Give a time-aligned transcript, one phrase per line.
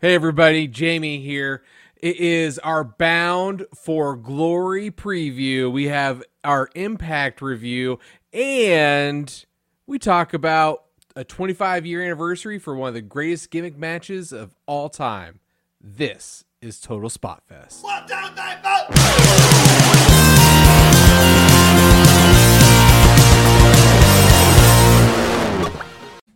[0.00, 1.64] Hey, everybody, Jamie here.
[1.96, 5.72] It is our Bound for Glory preview.
[5.72, 7.98] We have our Impact review,
[8.32, 9.44] and
[9.88, 10.84] we talk about
[11.16, 15.40] a 25 year anniversary for one of the greatest gimmick matches of all time.
[15.80, 17.82] This is Total Spot Fest.
[17.82, 18.86] One, two, three, four.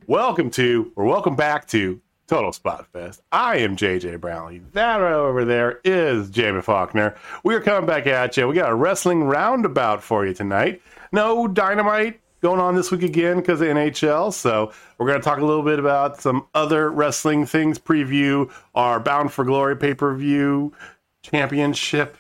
[0.09, 2.01] Welcome to, or welcome back to
[2.33, 3.21] Total Spot Fest.
[3.31, 4.63] I am JJ Brownlee.
[4.73, 7.15] That over there is Jamie Faulkner.
[7.45, 8.49] We are coming back at you.
[8.49, 10.81] We got a wrestling roundabout for you tonight.
[11.13, 14.33] No dynamite going on this week again because of NHL.
[14.33, 18.99] So we're going to talk a little bit about some other wrestling things, preview our
[18.99, 20.73] Bound for Glory pay per view
[21.21, 22.17] championship,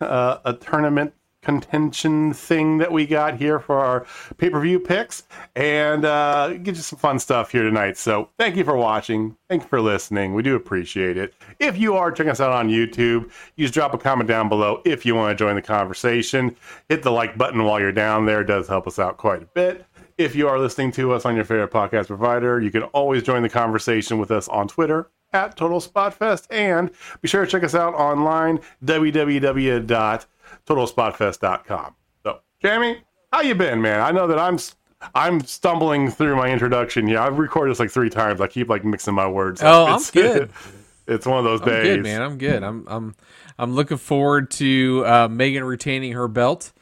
[0.00, 5.24] uh, a tournament contention thing that we got here for our pay per view picks
[5.56, 7.96] and uh, get you some fun stuff here tonight.
[7.96, 9.36] So, thank you for watching.
[9.48, 10.34] Thank you for listening.
[10.34, 11.34] We do appreciate it.
[11.58, 14.82] If you are checking us out on YouTube, you just drop a comment down below
[14.84, 16.56] if you want to join the conversation.
[16.88, 19.46] Hit the like button while you're down there, it does help us out quite a
[19.46, 19.86] bit.
[20.18, 23.42] If you are listening to us on your favorite podcast provider, you can always join
[23.42, 26.90] the conversation with us on Twitter at Total Spot Fest, and
[27.22, 28.60] be sure to check us out online
[30.70, 31.94] www.totalspotfest.com.
[32.24, 32.98] So, Jamie,
[33.32, 34.00] how you been, man?
[34.00, 34.58] I know that I'm
[35.14, 37.18] I'm stumbling through my introduction here.
[37.18, 38.40] I've recorded this like three times.
[38.40, 39.62] I keep like mixing my words.
[39.62, 39.88] Oh, up.
[39.88, 40.50] I'm It's- good.
[41.06, 41.96] It's one of those I'm days.
[41.96, 42.22] good, man.
[42.22, 42.62] I'm good.
[42.62, 43.16] I'm I'm
[43.58, 46.72] I'm looking forward to uh, Megan retaining her belt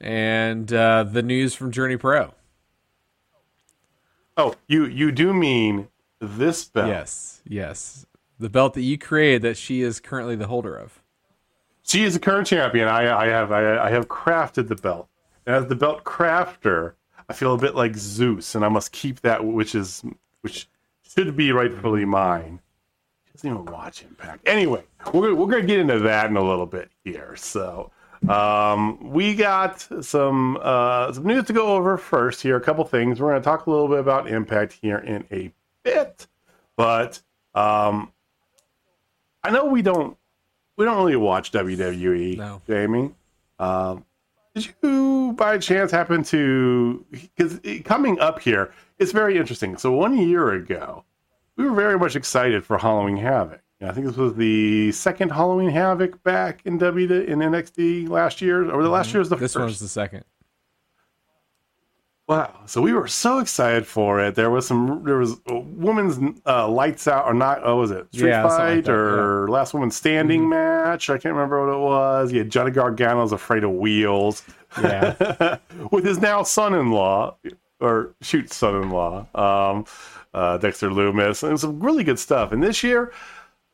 [0.00, 2.34] and uh, the news from Journey Pro.
[4.36, 5.88] Oh, you you do mean
[6.20, 6.88] this belt?
[6.88, 8.04] Yes, yes.
[8.38, 10.97] The belt that you created that she is currently the holder of.
[11.88, 12.86] She is the current champion.
[12.86, 15.08] I, I have I, I have crafted the belt.
[15.46, 16.92] And as the belt crafter,
[17.30, 20.04] I feel a bit like Zeus, and I must keep that which is
[20.42, 20.68] which
[21.02, 22.60] should be rightfully mine.
[23.24, 24.46] She doesn't even watch Impact.
[24.46, 27.34] Anyway, we're we're gonna get into that in a little bit here.
[27.36, 27.90] So
[28.28, 32.56] um, we got some uh, some news to go over first here.
[32.56, 33.18] A couple things.
[33.18, 35.50] We're gonna talk a little bit about Impact here in a
[35.84, 36.26] bit,
[36.76, 37.22] but
[37.54, 38.12] um,
[39.42, 40.18] I know we don't
[40.78, 42.62] we don't really watch WWE, No.
[42.66, 43.10] Jamie.
[43.58, 44.04] Um,
[44.54, 47.04] did you, by chance, happen to?
[47.10, 49.76] Because coming up here, it's very interesting.
[49.76, 51.04] So one year ago,
[51.56, 53.60] we were very much excited for Halloween Havoc.
[53.80, 58.68] I think this was the second Halloween Havoc back in W in NXT last year,
[58.70, 59.62] or the last year was the This first.
[59.62, 60.24] one's the second.
[62.28, 62.54] Wow!
[62.66, 64.34] So we were so excited for it.
[64.34, 65.02] There was some.
[65.02, 67.60] There was a woman's uh, lights out or not.
[67.64, 70.50] Oh, was it street Yeah, like fight that, or last woman standing Mm-hmm.
[70.50, 71.08] match?
[71.08, 72.32] I can't remember what it was.
[72.32, 74.42] Yeah, Johnny Gargano's afraid of wheels.
[74.78, 75.56] Yeah.
[75.90, 77.34] with his now son-in-law
[77.80, 79.86] or shoot son-in-law, um,
[80.34, 82.52] uh, Dexter Lumis, and some really good stuff.
[82.52, 83.10] And this year,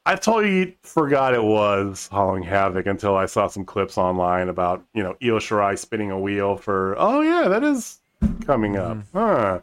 [0.06, 5.02] I totally forgot it was Halloween Havoc until I saw some clips online about you
[5.02, 6.94] know Io Shirai spinning a wheel for.
[6.98, 7.98] Oh yeah, that is
[8.46, 9.60] coming up, huh?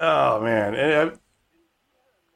[0.00, 1.16] Oh man, and, uh,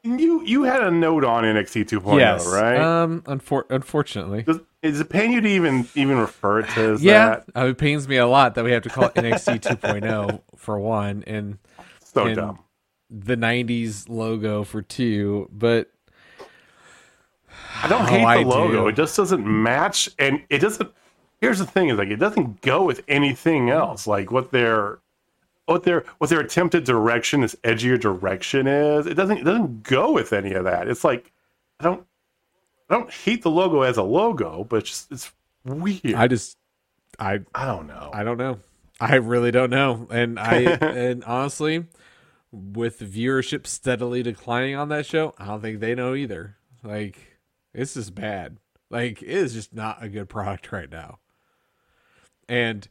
[0.03, 2.47] you you had a note on NXT 2.0, yes.
[2.47, 2.77] right?
[2.79, 3.23] Um.
[3.23, 4.43] Unfor- unfortunately.
[4.43, 7.29] Does, is it paying you to even even refer to as Yeah.
[7.29, 7.45] that?
[7.57, 10.79] Uh, it pains me a lot that we have to call it NXT 2.0 for
[10.79, 11.57] one and
[12.05, 12.59] So and dumb.
[13.09, 15.91] the 90s logo for two, but
[17.83, 18.83] I don't Oh, hate the I logo.
[18.83, 18.89] do.
[18.89, 20.93] It just doesn't match, and it doesn't.
[21.41, 24.07] Here's the thing: is like it doesn't go with anything else.
[24.07, 24.99] Like what their
[25.67, 29.07] what their what their attempted direction, this edgier direction is.
[29.07, 30.89] It doesn't it doesn't go with any of that.
[30.89, 31.33] It's like
[31.81, 32.07] I don't
[32.89, 35.33] I don't hate the logo as a logo, but it's just it's
[35.65, 36.15] weird.
[36.15, 36.57] I just
[37.19, 38.11] I I don't know.
[38.13, 38.59] I don't know.
[39.01, 40.07] I really don't know.
[40.11, 41.87] And I and honestly,
[42.53, 46.57] with viewership steadily declining on that show, I don't think they know either.
[46.83, 47.39] Like
[47.73, 48.59] it's just bad.
[48.91, 51.19] Like it is just not a good product right now.
[52.49, 52.89] And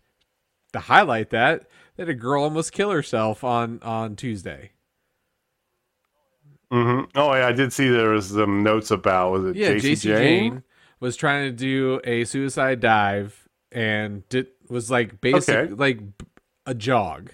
[0.74, 4.72] to highlight that, that a girl almost kill herself on on Tuesday.
[6.72, 9.96] hmm Oh yeah, I did see there was some notes about was it Yeah, Jacy
[9.96, 10.16] Jayne?
[10.16, 10.64] Jayne
[11.00, 15.74] was trying to do a suicide dive and did was like basic Okay.
[15.78, 16.00] like
[16.66, 17.32] a jog.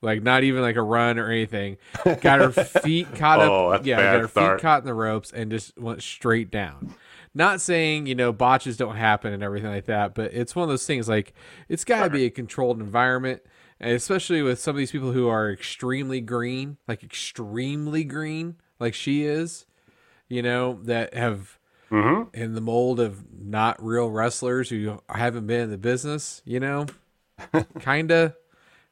[0.00, 1.76] Like not even like a run or anything.
[2.20, 4.58] Got her feet caught Oh, up yeah, got her start.
[4.58, 6.96] feet caught in the ropes and just went straight down.
[7.34, 10.68] Not saying, you know, botches don't happen and everything like that, but it's one of
[10.68, 11.32] those things like
[11.68, 13.40] it's got to be a controlled environment,
[13.80, 18.92] and especially with some of these people who are extremely green, like extremely green, like
[18.92, 19.64] she is,
[20.28, 21.58] you know, that have
[21.90, 22.34] Mhm.
[22.34, 26.86] in the mold of not real wrestlers who haven't been in the business, you know,
[27.80, 28.34] kinda.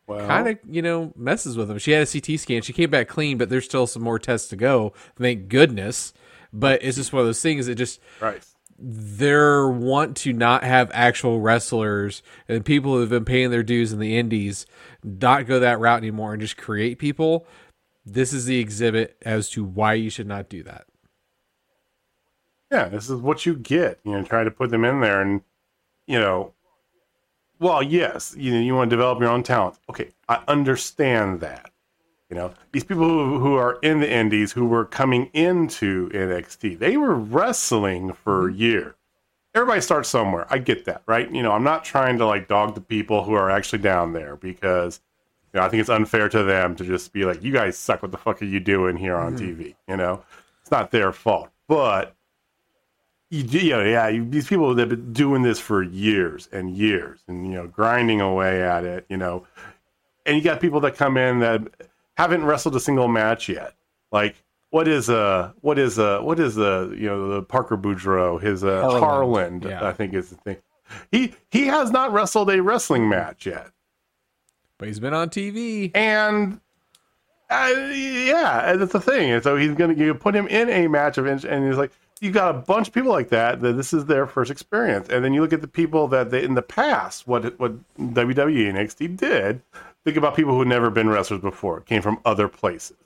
[0.06, 1.78] Well, kind of you know messes with them.
[1.78, 2.62] She had a CT scan.
[2.62, 4.92] She came back clean, but there's still some more tests to go.
[5.16, 6.12] Thank goodness.
[6.52, 8.42] But it's just one of those things that just right.
[8.78, 13.92] their want to not have actual wrestlers and people who have been paying their dues
[13.92, 14.66] in the indies
[15.04, 17.46] not go that route anymore and just create people.
[18.04, 20.86] This is the exhibit as to why you should not do that.
[22.70, 24.00] Yeah, this is what you get.
[24.04, 25.42] You know, try to put them in there, and
[26.06, 26.54] you know,
[27.58, 29.76] well, yes, you know, you want to develop your own talent.
[29.88, 31.70] Okay, I understand that.
[32.30, 36.78] You know, these people who, who are in the indies who were coming into NXT,
[36.78, 38.60] they were wrestling for mm-hmm.
[38.60, 38.94] years.
[39.52, 40.46] Everybody starts somewhere.
[40.48, 41.28] I get that, right?
[41.28, 44.36] You know, I'm not trying to like dog the people who are actually down there
[44.36, 45.00] because
[45.52, 48.02] you know, I think it's unfair to them to just be like, "You guys suck.
[48.02, 49.62] What the fuck are you doing here on mm-hmm.
[49.62, 50.22] TV?" You know,
[50.60, 52.14] it's not their fault, but
[53.30, 56.76] you, you know, yeah, you, these people that have been doing this for years and
[56.76, 59.44] years, and you know, grinding away at it, you know,
[60.26, 61.89] and you got people that come in that
[62.20, 63.74] haven't wrestled a single match yet.
[64.12, 64.36] Like,
[64.70, 68.62] what is a what is a what is a you know the Parker Boudreaux, his
[68.62, 69.86] uh, Harland, Harland, yeah.
[69.86, 70.56] I think is the thing.
[71.10, 73.70] He he has not wrestled a wrestling match yet.
[74.78, 75.90] But he's been on TV.
[75.94, 76.60] And
[77.50, 79.30] uh, yeah, and that's the thing.
[79.30, 82.30] And so he's gonna you put him in a match of and he's like, you
[82.30, 85.08] got a bunch of people like that that this is their first experience.
[85.08, 88.68] And then you look at the people that they in the past, what what WWE
[88.68, 89.62] and NXT did.
[90.04, 92.96] Think about people who had never been wrestlers before, came from other places.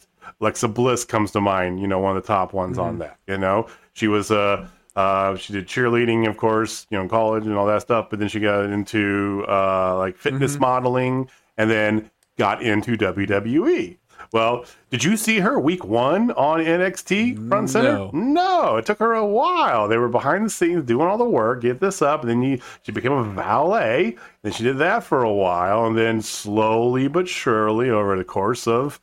[0.41, 3.19] Alexa Bliss comes to mind, you know, one of the top ones on that.
[3.27, 7.47] You know, she was uh uh, she did cheerleading, of course, you know, in college
[7.47, 8.07] and all that stuff.
[8.11, 13.97] But then she got into uh, like fitness modeling, and then got into WWE.
[14.33, 17.93] Well, did you see her week one on NXT front center?
[17.93, 18.11] No.
[18.13, 19.89] No, it took her a while.
[19.89, 22.61] They were behind the scenes doing all the work, get this up, and then you,
[22.83, 24.17] she became a valet.
[24.43, 28.67] Then she did that for a while, and then slowly but surely, over the course
[28.67, 29.01] of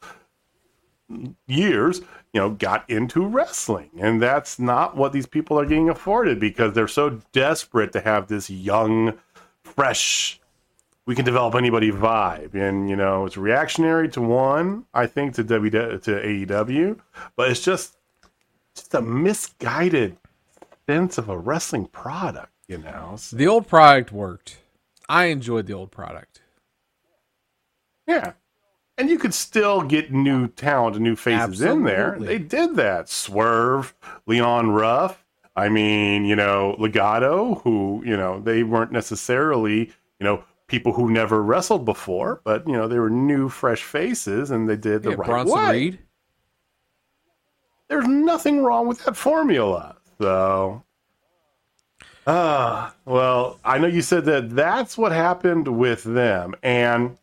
[1.48, 2.02] years,
[2.34, 3.90] you know, got into wrestling.
[4.00, 8.28] And that's not what these people are getting afforded because they're so desperate to have
[8.28, 9.18] this young,
[9.64, 10.41] fresh,
[11.06, 12.54] we can develop anybody vibe.
[12.54, 17.00] And, you know, it's reactionary to one, I think, to W to AEW,
[17.36, 17.98] but it's just
[18.76, 20.16] just a misguided
[20.88, 23.16] sense of a wrestling product, you know.
[23.18, 24.58] So, The old product worked.
[25.10, 26.42] I enjoyed the old product.
[28.08, 28.34] yeah.
[28.98, 32.18] And you could still get new talent and new faces in there.
[32.20, 33.10] They did that.
[33.10, 33.96] Swerve,
[34.28, 35.26] Leon Ruff.
[35.56, 39.88] I mean, you know, Legato, who, you know, they weren't necessarily,
[40.20, 44.50] you know, people who never wrestled before, but, you know, they were new, fresh faces
[44.52, 45.72] and they did the Yeah, right Bronson way.
[45.72, 46.00] Reed.
[47.90, 49.98] There's nothing wrong with that formula.
[50.22, 50.82] So,
[52.26, 56.56] uh, well, I know you said that that's what happened with them.
[56.64, 57.18] And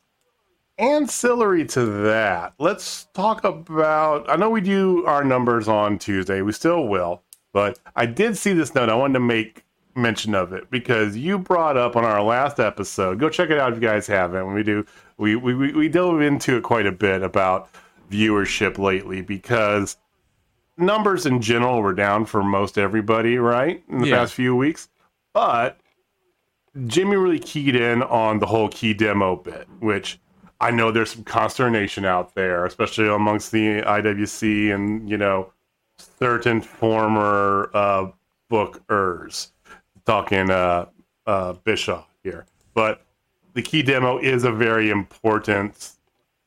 [0.77, 4.29] ancillary to that, let's talk about.
[4.29, 7.23] I know we do our numbers on Tuesday, we still will,
[7.55, 8.91] but I did see this note.
[8.91, 9.65] I wanted to make
[9.99, 13.19] mention of it because you brought up on our last episode.
[13.19, 14.47] Go check it out if you guys haven't.
[14.47, 14.85] When we do,
[15.19, 17.69] we we we, we delve into it quite a bit about
[18.11, 19.97] viewership lately because
[20.77, 23.83] numbers in general were down for most everybody, right?
[23.89, 24.19] In the Yeah.
[24.19, 24.89] past few weeks.
[25.35, 25.79] But
[26.87, 30.19] Jimmy really keyed in on the whole key demo bit, which
[30.61, 35.53] I know there's some consternation out there, especially amongst the IWC and, you know,
[36.19, 38.07] certain former uh,
[38.51, 39.51] bookers.
[40.09, 40.87] Talking uh,
[41.27, 42.47] uh, Bischoff here.
[42.73, 43.03] But
[43.53, 45.91] the key demo is a very important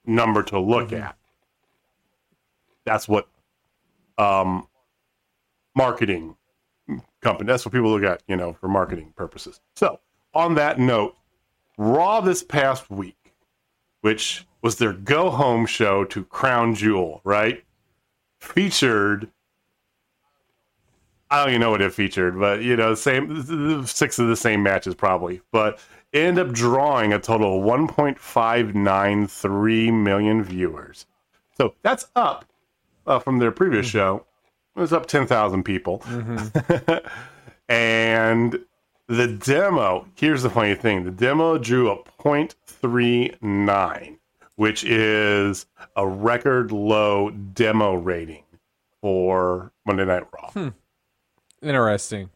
[0.03, 1.15] number to look at.
[2.85, 3.27] That's what
[4.17, 4.67] um,
[5.75, 6.35] marketing
[7.21, 7.45] company.
[7.45, 9.61] That's what people look at, you know, for marketing purposes.
[9.75, 9.99] So,
[10.33, 11.15] on that note,
[11.77, 13.35] Raw this past week,
[14.01, 17.63] which was their go home show to Crown Jewel, right?
[18.39, 19.29] Featured.
[21.31, 24.61] I don't even know what it featured, but you know, same six of the same
[24.61, 25.79] matches probably, but
[26.13, 31.05] ended up drawing a total of 1.593 million viewers.
[31.57, 32.45] So that's up
[33.07, 33.97] uh, from their previous mm-hmm.
[33.97, 34.25] show.
[34.75, 35.99] It was up 10,000 people.
[35.99, 37.05] Mm-hmm.
[37.69, 38.59] and
[39.07, 44.17] the demo, here's the funny thing the demo drew a 0.39,
[44.55, 48.43] which is a record low demo rating
[49.01, 50.49] for Monday Night Raw.
[50.51, 50.69] Hmm.
[51.61, 52.29] Interesting.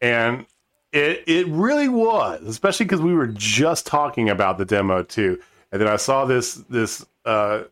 [0.00, 0.46] And
[0.92, 5.40] it it really was, especially because we were just talking about the demo too.
[5.72, 7.64] And then I saw this this uh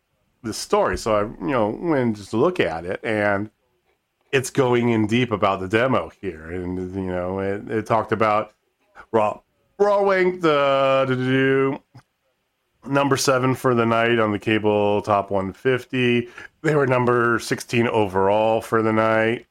[0.42, 3.50] this story, so I you know went just to look at it, and
[4.30, 8.52] it's going in deep about the demo here, and you know it, it talked about
[9.10, 9.40] raw
[9.78, 11.78] raw do- do,
[12.86, 16.28] number seven for the night on the cable top 150.
[16.62, 19.46] They were number 16 overall for the night.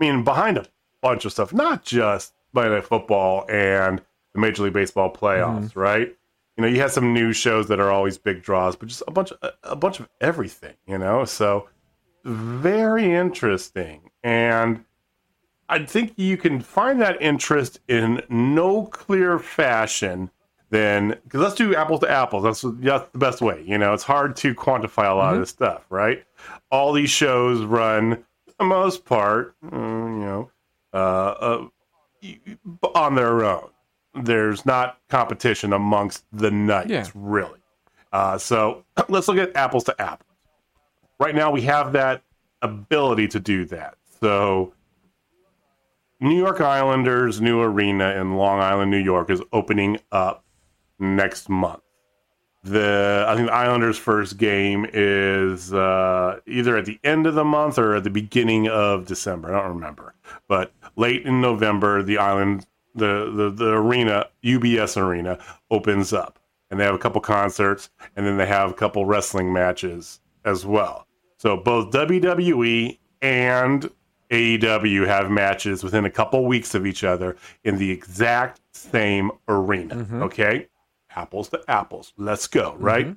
[0.00, 0.66] I mean, behind a
[1.00, 4.00] bunch of stuff, not just Monday Night Football and
[4.32, 5.80] the Major League Baseball playoffs, mm-hmm.
[5.80, 6.16] right?
[6.56, 9.10] You know, you had some news shows that are always big draws, but just a
[9.10, 11.24] bunch of a bunch of everything, you know.
[11.24, 11.68] So
[12.24, 14.84] very interesting, and
[15.68, 20.30] I think you can find that interest in no clear fashion
[20.70, 22.42] then because let's do apples to apples.
[22.42, 23.62] That's, that's the best way.
[23.66, 25.40] You know, it's hard to quantify a lot of mm-hmm.
[25.40, 26.24] this stuff, right?
[26.70, 28.24] All these shows run,
[28.58, 30.50] the most part, mm, you know,
[30.92, 31.66] uh,
[32.86, 33.68] uh, on their own.
[34.14, 37.06] There's not competition amongst the nights, Yeah.
[37.14, 37.58] really.
[38.12, 40.28] Uh, so let's look at apples to apples.
[41.18, 42.22] Right now, we have that
[42.62, 43.96] ability to do that.
[44.20, 44.72] So
[46.20, 50.44] New York Islanders' new arena in Long Island, New York, is opening up
[50.98, 51.82] next month.
[52.64, 57.44] The I think the Islanders' first game is uh, either at the end of the
[57.44, 59.54] month or at the beginning of December.
[59.54, 60.14] I don't remember,
[60.48, 65.38] but late in November, the island, the the, the arena, UBS Arena,
[65.70, 66.38] opens up,
[66.70, 70.64] and they have a couple concerts, and then they have a couple wrestling matches as
[70.64, 71.06] well.
[71.36, 73.90] So both WWE and
[74.30, 80.06] AEW have matches within a couple weeks of each other in the exact same arena.
[80.24, 80.66] Okay,
[81.16, 82.12] apples to apples.
[82.16, 82.72] Let's go.
[82.72, 82.84] Mm-hmm.
[82.84, 83.16] Right.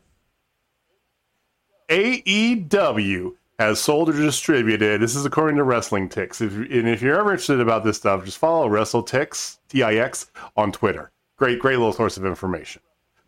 [1.90, 5.02] AEW has sold or distributed.
[5.02, 6.42] This is according to WrestleTix.
[6.42, 10.30] If, and if you're ever interested about this stuff, just follow WrestleTix T I X
[10.56, 11.12] on Twitter.
[11.38, 12.82] Great, great little source of information.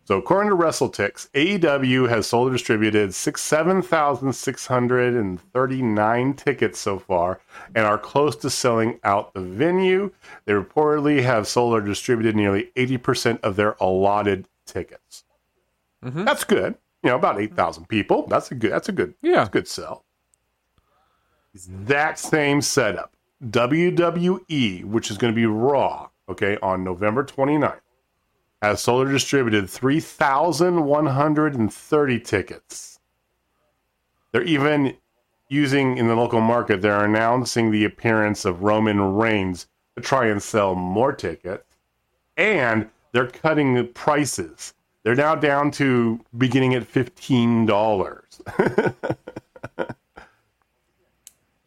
[0.10, 5.40] So according to WrestleTix, AEW has sold or distributed six seven thousand six hundred and
[5.54, 7.40] thirty nine tickets so far,
[7.76, 10.12] and are close to selling out the venue.
[10.46, 15.24] They reportedly have sold or distributed nearly eighty percent of their allotted tickets.
[16.04, 16.26] Mm-hmm.
[16.26, 16.76] That's good.
[17.04, 18.28] You know, about eight thousand people.
[18.28, 18.72] That's a good.
[18.72, 19.14] That's a good.
[19.22, 19.38] Yeah.
[19.38, 20.06] that's a good sell.
[21.68, 23.16] That same setup.
[23.46, 27.80] WWE, which is going to be Raw, okay, on November 29th,
[28.62, 33.00] has sold or distributed 3,130 tickets.
[34.32, 34.96] They're even
[35.48, 40.44] using in the local market, they're announcing the appearance of Roman Reigns to try and
[40.44, 41.64] sell more tickets.
[42.38, 44.74] And they're cutting the prices.
[45.04, 48.26] They're now down to beginning at $15.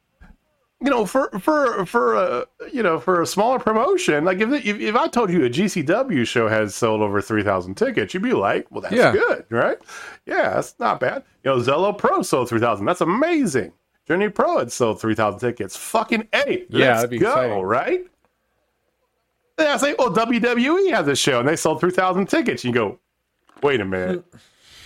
[0.83, 4.25] you know for for for a you know for a smaller promotion.
[4.25, 7.77] Like if if, if I told you a GCW show has sold over three thousand
[7.77, 9.13] tickets, you'd be like, well, that's Yeah.
[9.13, 9.79] good, right?
[10.27, 11.23] Yeah, that's not bad.
[11.45, 12.87] You know, Zelo Pro sold three thousand.
[12.87, 13.73] That's amazing.
[14.07, 15.77] Journey Pro had sold three thousand tickets.
[15.77, 16.67] Fucking a.
[16.69, 17.63] Yeah, Let's go, exciting.
[17.63, 18.01] right?
[19.59, 22.63] Yeah, I say, well, WWE has a show and they sold 3,000 tickets.
[22.63, 22.99] You go,
[23.63, 24.23] wait a minute.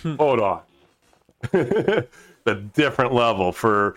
[0.17, 0.61] Hold on.
[1.51, 2.07] the
[2.73, 3.95] different level for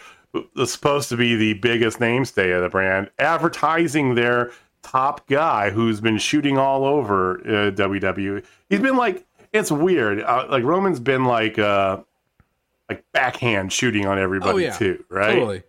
[0.55, 6.01] the supposed to be the biggest mainstay of the brand, advertising their top guy who's
[6.01, 8.45] been shooting all over uh, WWE.
[8.69, 10.21] He's been like, it's weird.
[10.21, 11.99] Uh, like Roman's been like, uh,
[12.89, 15.35] like backhand shooting on everybody oh yeah, too, right?
[15.35, 15.63] Totally.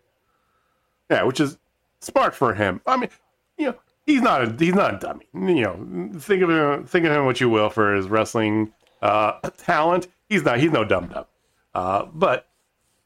[1.10, 1.58] Yeah, which is
[2.02, 2.82] smart for him.
[2.86, 3.10] I mean,
[3.58, 5.28] you know, he's not a he's not a dummy.
[5.34, 9.40] You know, think of him think of him what you will for his wrestling uh,
[9.58, 10.08] talent.
[10.30, 11.26] He's not he's no dumb dumb.
[11.74, 12.48] Uh, but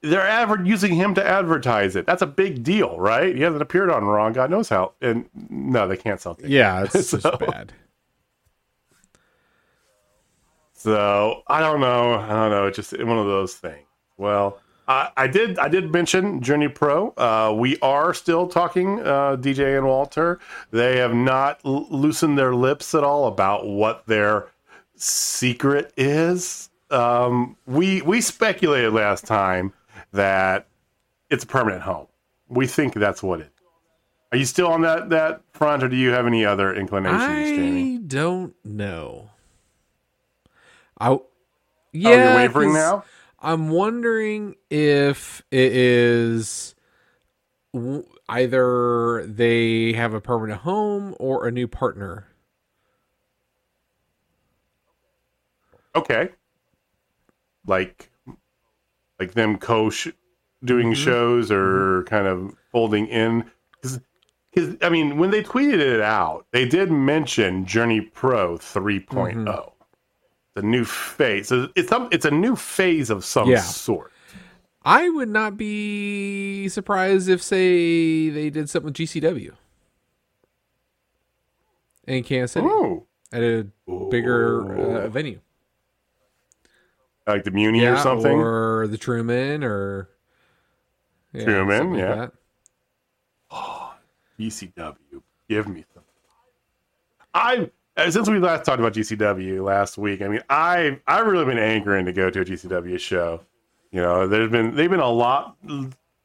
[0.02, 2.06] they're adver- using him to advertise it.
[2.06, 3.36] That's a big deal, right?
[3.36, 4.30] He hasn't appeared on Raw.
[4.30, 4.94] God knows how.
[5.02, 6.52] And no, they can't sell tickets.
[6.52, 7.74] Yeah, it's just So- bad.
[10.74, 12.14] So I don't know.
[12.16, 12.68] I don't know.
[12.68, 13.86] It's just one of those things.
[14.18, 15.60] Well, I, I did.
[15.60, 17.10] I did mention Journey Pro.
[17.18, 20.40] Uh, we are still talking uh, DJ and Walter.
[20.72, 24.48] They have not l- loosened their lips at all about what their
[24.96, 26.70] secret is.
[26.92, 29.74] Um, we we speculated last time
[30.12, 30.68] that
[31.30, 32.08] it's a permanent home.
[32.48, 33.44] We think that's what it.
[33.48, 33.50] is.
[34.32, 37.20] Are you still on that that front, or do you have any other inclinations,
[37.52, 37.96] Jamie?
[37.96, 39.30] I don't know.
[41.00, 41.26] I Oh,
[41.94, 43.04] yeah, you're wavering now.
[43.40, 46.76] I'm wondering if it is
[47.74, 52.28] w- either they have a permanent home or a new partner.
[55.96, 56.30] Okay.
[57.66, 58.09] Like
[59.20, 59.92] like them co
[60.64, 60.94] doing Mm-hmm.
[60.94, 63.46] shows or kind of folding in.
[64.52, 69.72] because I mean, when they tweeted it out, they did mention Journey Pro 3.0.
[70.56, 71.48] The new phase.
[71.50, 73.60] So It's some, it's a new phase of some Yeah.
[73.62, 74.12] sort.
[74.84, 79.52] I would not be surprised if, say, they did something with GCW
[82.08, 83.68] in Kansas City Ooh, at a
[84.10, 85.40] bigger uh, venue.
[87.30, 88.32] Like the Muni or something.
[88.32, 90.10] or the Truman, or
[91.34, 92.16] yeah, Truman, something like yeah.
[92.16, 92.32] that.
[93.52, 93.94] Oh,
[94.40, 95.22] GCW.
[95.48, 96.04] Give me some.
[97.34, 97.70] I
[98.10, 100.22] since we last talked about GCW last week.
[100.22, 103.42] I mean, I I've really been anchoring to go to a GCW show.
[103.92, 105.58] You know, there's been they've been a lot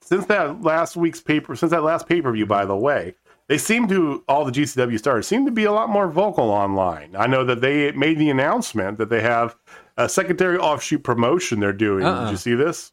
[0.00, 2.46] since that last week's paper since that last pay per view.
[2.46, 3.14] By the way,
[3.48, 7.14] they seem to all the GCW stars seem to be a lot more vocal online.
[7.16, 9.56] I know that they made the announcement that they have
[9.96, 12.04] a secondary offshoot promotion they're doing.
[12.04, 12.24] Uh-uh.
[12.24, 12.92] Did you see this?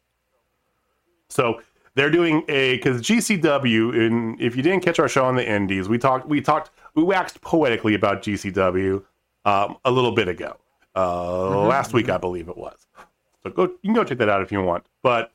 [1.28, 1.60] So
[1.94, 4.06] they're doing a because GCW.
[4.06, 7.02] And if you didn't catch our show on the Indies, we talked we talked we
[7.02, 9.02] waxed poetically about GCW
[9.44, 10.56] um, a little bit ago.
[10.94, 12.86] Uh, last week, I believe it was.
[13.42, 14.84] So go you can go check that out if you want.
[15.02, 15.32] But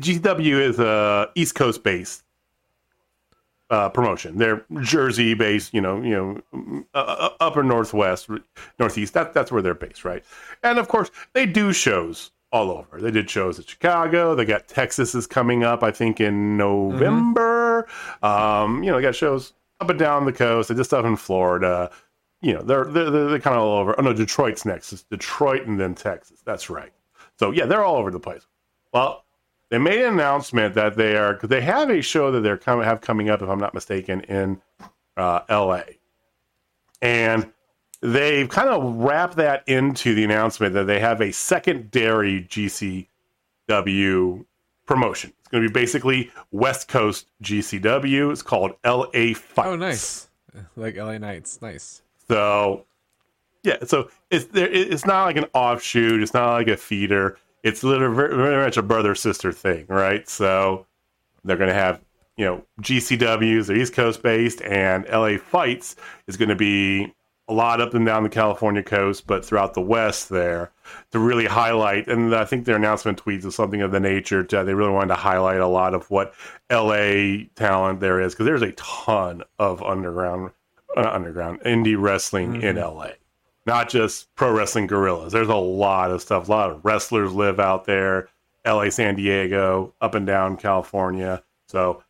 [0.00, 2.24] GCW is a East Coast based
[3.70, 4.38] uh, promotion.
[4.38, 8.28] They're Jersey based, you know, you know, uh, uh, upper northwest,
[8.78, 9.14] northeast.
[9.14, 10.24] That that's where they're based, right?
[10.62, 13.00] And of course, they do shows all over.
[13.00, 14.34] They did shows at Chicago.
[14.34, 17.88] They got Texas is coming up, I think, in November.
[18.22, 20.68] Um, you know, they got shows up and down the coast.
[20.68, 21.90] They did stuff in Florida.
[22.42, 23.98] You know, they're, they're, they're kind of all over.
[23.98, 24.92] Oh no, Detroit's next.
[24.92, 26.42] It's Detroit and then Texas.
[26.44, 26.92] That's right.
[27.38, 28.46] So yeah, they're all over the place.
[28.92, 29.23] Well,
[29.74, 32.84] they made an announcement that they are because they have a show that they're coming
[32.84, 34.62] have coming up, if I'm not mistaken, in
[35.16, 35.98] uh, L.A.
[37.02, 37.52] And
[38.00, 43.08] they've kind of wrapped that into the announcement that they have a secondary GCW
[44.86, 45.32] promotion.
[45.40, 48.30] It's going to be basically West Coast GCW.
[48.30, 49.66] It's called LA Fights.
[49.66, 50.28] Oh, nice.
[50.76, 51.60] Like LA Knights.
[51.60, 52.00] Nice.
[52.28, 52.84] So,
[53.64, 54.70] yeah, so it's there.
[54.70, 56.22] It's not like an offshoot.
[56.22, 57.38] It's not like a feeder.
[57.64, 60.28] It's literally very, very much a brother sister thing, right?
[60.28, 60.86] So
[61.42, 62.00] they're going to have
[62.36, 67.12] you know GCWs, they're East Coast based, and LA Fights is going to be
[67.48, 70.72] a lot up and down the California coast, but throughout the West there
[71.12, 72.08] to really highlight.
[72.08, 75.08] And I think their announcement tweets is something of the nature that they really wanted
[75.08, 76.32] to highlight a lot of what
[76.70, 80.52] LA talent there is because there's a ton of underground,
[80.96, 83.10] uh, underground indie wrestling in LA.
[83.66, 85.32] Not just Pro Wrestling Guerrillas.
[85.32, 86.48] There's a lot of stuff.
[86.48, 88.28] A lot of wrestlers live out there.
[88.66, 91.42] LA, San Diego, up and down California.
[91.68, 92.02] So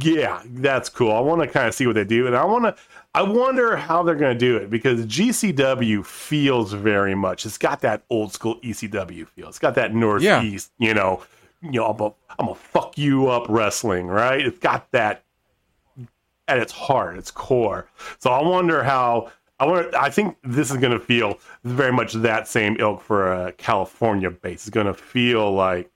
[0.00, 1.12] yeah, that's cool.
[1.12, 2.74] I want to kind of see what they do, and I want to.
[3.14, 7.46] I wonder how they're going to do it because GCW feels very much.
[7.46, 9.48] It's got that old school ECW feel.
[9.48, 11.22] It's got that Northeast, you know,
[11.62, 14.44] you know, I'm a, I'm a fuck you up wrestling, right?
[14.44, 15.22] It's got that
[16.48, 17.88] at its heart, its core.
[18.18, 19.30] So I wonder how.
[19.58, 19.90] I wonder.
[19.96, 24.30] I think this is going to feel very much that same ilk for a California
[24.30, 24.66] base.
[24.66, 25.90] It's going to feel like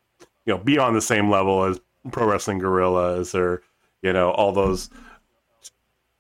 [0.47, 3.63] you know, be on the same level as Pro Wrestling Guerrillas or
[4.03, 4.89] you know all those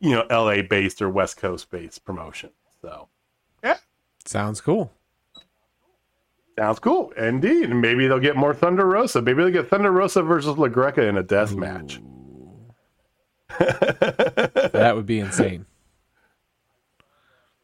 [0.00, 2.52] you know LA based or West Coast based promotions.
[2.82, 3.08] So
[3.64, 3.78] yeah,
[4.26, 4.92] Sounds cool.
[6.58, 7.10] sounds cool.
[7.12, 9.22] Indeed, and maybe they'll get more Thunder Rosa.
[9.22, 12.00] Maybe they'll get Thunder Rosa versus LaGreca in a death match.
[13.58, 15.66] That would be insane.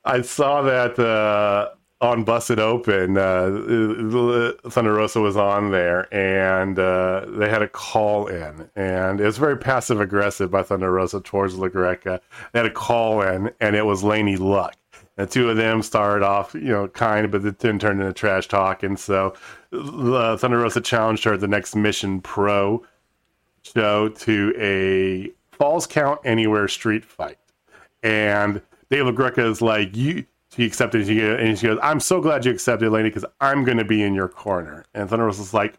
[0.07, 3.19] I saw that uh, on Busted Open.
[3.19, 9.25] Uh, Thunder Rosa was on there, and uh, they had a call in, and it
[9.25, 12.21] was very passive aggressive by Thunder Rosa towards LaGreca.
[12.53, 14.77] They had a call in, and it was Laney Luck.
[15.17, 18.47] The two of them started off, you know, kind, but it then turned into trash
[18.47, 19.35] talk, and so
[19.73, 22.85] uh, Thunder Rosa challenged her at the next Mission Pro
[23.63, 27.39] show to a Falls Count Anywhere street fight
[28.03, 32.21] and Dave LaGreca is like, "You." She accepted, and she, and she goes, "I'm so
[32.21, 35.53] glad you accepted, Laney, because I'm going to be in your corner." And Thunder Rosa's
[35.53, 35.75] like,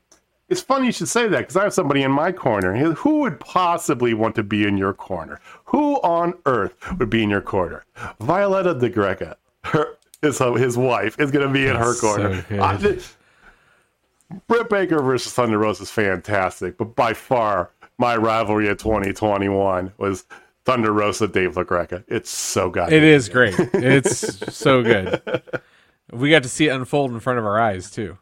[0.50, 2.76] "It's funny you should say that because I have somebody in my corner.
[2.76, 5.40] He Who would possibly want to be in your corner?
[5.66, 7.86] Who on earth would be in your corner?
[8.20, 12.08] Violetta de Greca, her his his wife, is going to be in her That's so
[12.16, 12.46] corner.
[12.50, 12.60] good.
[12.60, 13.14] I- th-
[14.48, 20.26] Britt Baker versus Thunder Rosa is fantastic, but by far my rivalry of 2021 was
[20.68, 22.04] Thunder Rosa Dave LaGreca.
[22.10, 22.92] It's so good.
[22.92, 23.56] It is great.
[23.58, 25.22] It's so good.
[26.12, 28.18] We got to see it unfold in front of our eyes too.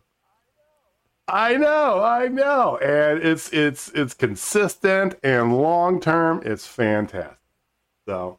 [1.28, 6.44] I know, I know, and it's it's it's consistent and long term.
[6.46, 7.40] It's fantastic.
[8.08, 8.38] So,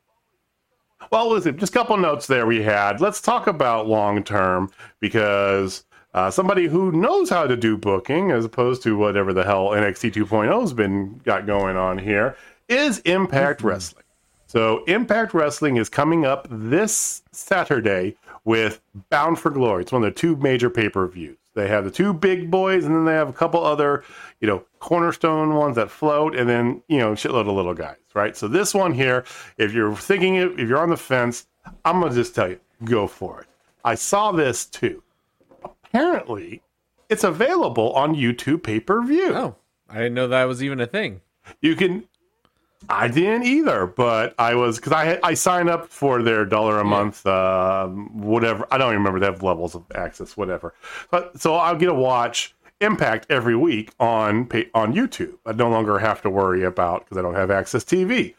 [1.10, 3.00] well, listen, just a couple notes there we had.
[3.00, 5.82] Let's talk about long term because
[6.14, 10.12] uh, somebody who knows how to do booking as opposed to whatever the hell NXT
[10.12, 12.36] 2.0 has been got going on here
[12.68, 13.68] is Impact Mm-hmm.
[13.68, 14.04] Wrestling.
[14.46, 19.82] So Impact Wrestling is coming up this Saturday with Bound for Glory.
[19.82, 21.36] It's one of their two major pay-per-views.
[21.54, 24.04] They have the two big boys, and then they have a couple other,
[24.40, 28.36] you know, cornerstone ones that float, and then you know, shitload of little guys, right?
[28.36, 29.24] So this one here,
[29.56, 31.46] if you're thinking it, if you're on the fence,
[31.84, 33.46] I'm gonna just tell you, go for it.
[33.84, 35.02] I saw this too.
[35.64, 36.62] Apparently,
[37.08, 39.34] it's available on YouTube pay-per-view.
[39.34, 39.56] Oh,
[39.88, 41.22] I didn't know that was even a thing.
[41.60, 42.04] You can.
[42.88, 46.78] I didn't either, but I was because I had, I signed up for their dollar
[46.78, 48.66] a month, um, whatever.
[48.70, 49.18] I don't even remember.
[49.18, 50.74] They have levels of access, whatever.
[51.10, 55.38] But so I'll get to watch Impact every week on on YouTube.
[55.46, 58.34] I no longer have to worry about because I don't have AXS TV.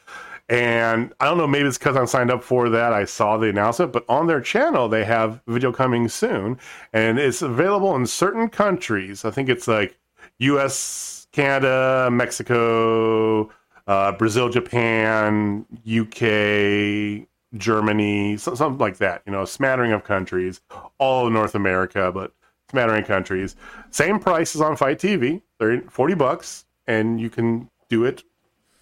[0.48, 2.94] And I don't know, maybe it's because I'm signed up for that.
[2.94, 6.60] I saw the announcement, but on their channel, they have video coming soon,
[6.94, 9.26] and it's available in certain countries.
[9.26, 9.98] I think it's like
[10.38, 13.50] US, Canada, Mexico,
[13.88, 19.22] uh, Brazil, Japan, UK, Germany, so- something like that.
[19.26, 20.62] You know, a smattering of countries,
[21.00, 22.34] all of North America, but
[22.70, 23.56] smattering countries.
[23.92, 28.24] Same price as on FITE TV, 30, 40 bucks, and you can do it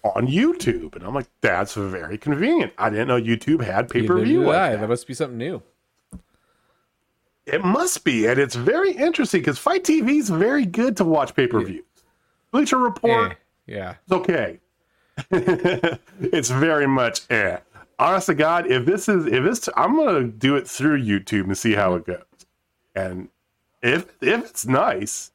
[0.02, 0.94] on YouTube.
[0.96, 2.72] And I'm like, that's very convenient.
[2.78, 4.42] I didn't know YouTube had pay per view.
[4.42, 4.80] Like that.
[4.80, 5.62] That must be something new.
[7.46, 11.34] It must be, and it's very interesting because FITE TV is very good to watch
[11.36, 11.84] pay per views.
[12.50, 13.34] Bleacher Report, Eh,
[13.66, 13.94] yeah.
[14.02, 14.58] it's okay.
[15.30, 17.58] it's very much eh.
[17.98, 21.56] Honest to God, if this is if this, I'm gonna do it through YouTube and
[21.56, 22.22] see how it goes.
[22.94, 23.28] And
[23.82, 25.30] if if it's nice,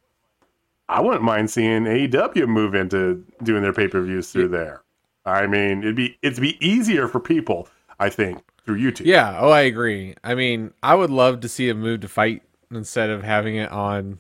[0.88, 4.84] I wouldn't mind seeing AEW move into doing their pay per views through there.
[5.26, 7.68] I mean, it'd be it'd be easier for people,
[8.00, 9.06] I think, through YouTube.
[9.06, 9.38] Yeah.
[9.40, 10.16] Oh, I agree.
[10.24, 13.72] I mean, I would love to see a move to FITE instead of having it
[13.72, 14.20] on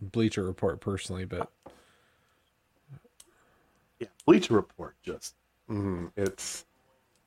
[0.00, 1.50] Bleacher Report personally, but
[4.02, 5.34] yeah, Bleacher Report just
[5.70, 6.64] mm, it's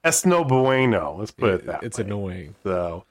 [0.03, 1.15] es no bueno.
[1.17, 1.88] Let's put it that way.
[1.88, 2.03] it's way.
[2.03, 2.55] annoying.
[2.63, 3.05] So,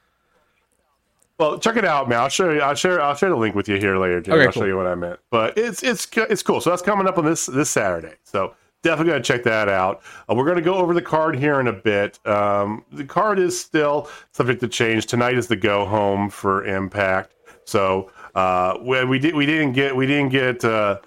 [1.39, 2.21] well, check it out, man.
[2.21, 2.61] I'll show you.
[2.61, 3.01] I'll share.
[3.01, 4.35] I'll share the link with you here later, Jim.
[4.35, 5.19] Okay, I'll show you what I meant.
[5.31, 6.61] But it's it's it's cool.
[6.61, 8.15] So that's coming up on this this Saturday.
[8.25, 10.03] So definitely gonna check that out.
[10.29, 12.25] Uh, we're gonna go over the card here in a bit.
[12.27, 15.07] Um, the card is still subject to change.
[15.07, 17.35] Tonight is the go home for Impact.
[17.65, 18.11] So.
[18.35, 20.99] Uh, we, we did we didn't get we didn't get uh,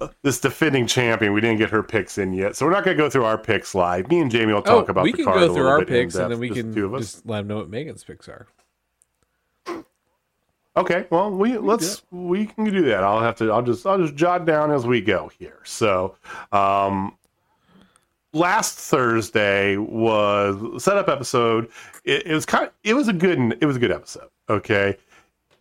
[0.00, 1.32] uh, this defending champion.
[1.32, 3.74] We didn't get her picks in yet, so we're not gonna go through our picks
[3.74, 4.08] live.
[4.08, 6.38] Me and Jamie will talk oh, about we can go through our picks and then
[6.38, 7.00] we can the two of us.
[7.12, 8.46] just let them know what Megan's picks are.
[10.76, 13.02] Okay, well, we let's we can do that.
[13.02, 13.50] I'll have to.
[13.50, 15.58] I'll just I'll just jot down as we go here.
[15.64, 16.16] So,
[16.52, 17.18] um,
[18.32, 21.70] last Thursday was setup episode.
[22.04, 22.68] It, it was kind.
[22.68, 23.58] Of, it was a good.
[23.60, 24.28] It was a good episode.
[24.48, 24.96] Okay,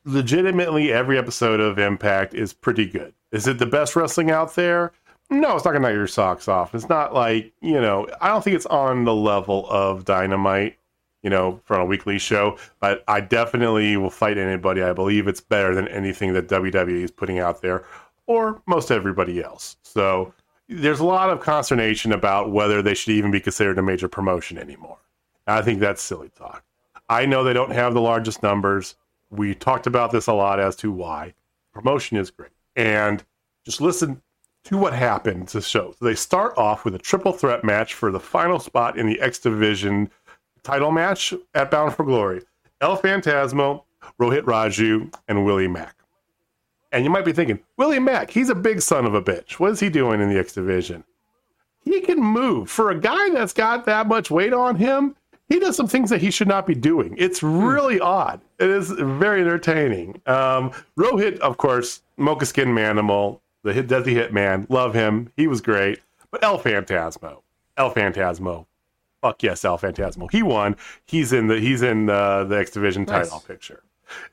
[0.09, 3.13] legitimately, every episode of Impact is pretty good.
[3.31, 4.91] Is it the best wrestling out there?
[5.29, 6.73] No, it's not gonna knock your socks off.
[6.73, 8.07] It's not like you know.
[8.19, 10.79] I don't think it's on the level of Dynamite
[11.23, 12.57] you know, for a weekly show.
[12.79, 14.81] But I definitely will fight anybody.
[14.81, 17.83] I believe it's better than anything that WWE is putting out there,
[18.27, 19.77] or most everybody else.
[19.83, 20.33] So
[20.67, 24.57] there's a lot of consternation about whether they should even be considered a major promotion
[24.57, 24.97] anymore.
[25.47, 26.63] I think that's silly talk.
[27.09, 28.95] I know they don't have the largest numbers.
[29.29, 31.33] We talked about this a lot as to why.
[31.73, 32.51] Promotion is great.
[32.75, 33.23] And
[33.65, 34.21] just listen
[34.65, 35.93] to what happened to show.
[35.97, 39.19] So they start off with a triple threat match for the final spot in the
[39.21, 40.09] X Division
[40.63, 42.41] title match at Bound for Glory.
[42.81, 43.83] El Phantasmo,
[44.19, 45.95] Rohit Raju, and Willie Mack.
[46.91, 49.53] And you might be thinking, Willie Mack, he's a big son of a bitch.
[49.53, 51.03] What is he doing in the X Division?
[51.83, 52.69] He can move.
[52.69, 55.15] For a guy that's got that much weight on him,
[55.49, 57.15] he does some things that he should not be doing.
[57.17, 58.39] It's really odd.
[58.59, 60.21] It is very entertaining.
[60.25, 65.31] Um, Rohit, of course, Mocha Skin Manimal, the hit Desi Hitman, love him.
[65.35, 65.99] He was great.
[66.31, 67.41] But El Phantasmo,
[67.75, 68.67] El Phantasmo,
[69.21, 70.31] fuck yes, El Phantasmo.
[70.31, 70.75] He won.
[71.05, 73.43] He's in the he's in the, the X Division title Nice.
[73.43, 73.81] picture.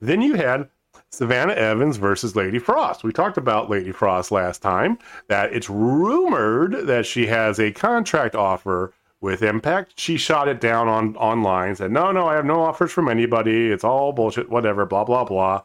[0.00, 0.68] Then you had
[1.10, 3.04] Savannah Evans versus Lady Frost.
[3.04, 4.98] We talked about Lady Frost last time.
[5.28, 9.98] That it's rumored that she has a contract offer with Impact.
[9.98, 11.76] She shot it down on online.
[11.76, 13.70] Said no, no, I have no offers from anybody.
[13.70, 14.48] It's all bullshit.
[14.50, 14.86] Whatever.
[14.86, 15.62] Blah blah blah.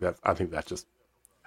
[0.00, 0.86] That I think that's just.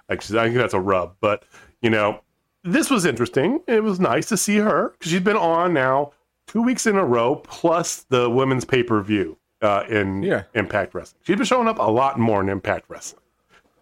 [0.08, 1.14] I think that's a rub.
[1.20, 1.44] But
[1.80, 2.20] you know,
[2.64, 3.60] this was interesting.
[3.66, 6.12] It was nice to see her because she's been on now
[6.46, 10.42] two weeks in a row, plus the women's pay per view uh, in Yeah.
[10.54, 11.20] Impact Wrestling.
[11.24, 13.22] She's been showing up a lot more in Impact Wrestling.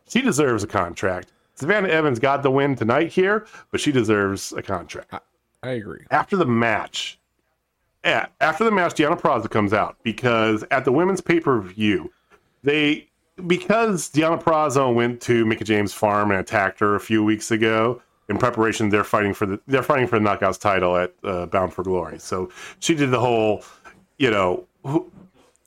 [0.08, 1.32] She deserves a contract.
[1.54, 5.12] Savannah Evans got the win tonight here, but she deserves a contract.
[5.62, 6.04] I agree.
[6.10, 7.18] After the match,
[8.04, 12.10] yeah, after the match, Deonna Purrazzo comes out because at the women's pay per view,
[12.62, 13.08] they
[13.46, 18.00] because Deonna Purrazzo went to Mickie James' farm and attacked her a few weeks ago.
[18.30, 21.74] in preparation, they're fighting for the they're fighting for the knockouts title at uh, Bound
[21.74, 22.18] for Glory.
[22.18, 23.64] So she did the whole,
[24.18, 24.66] you know,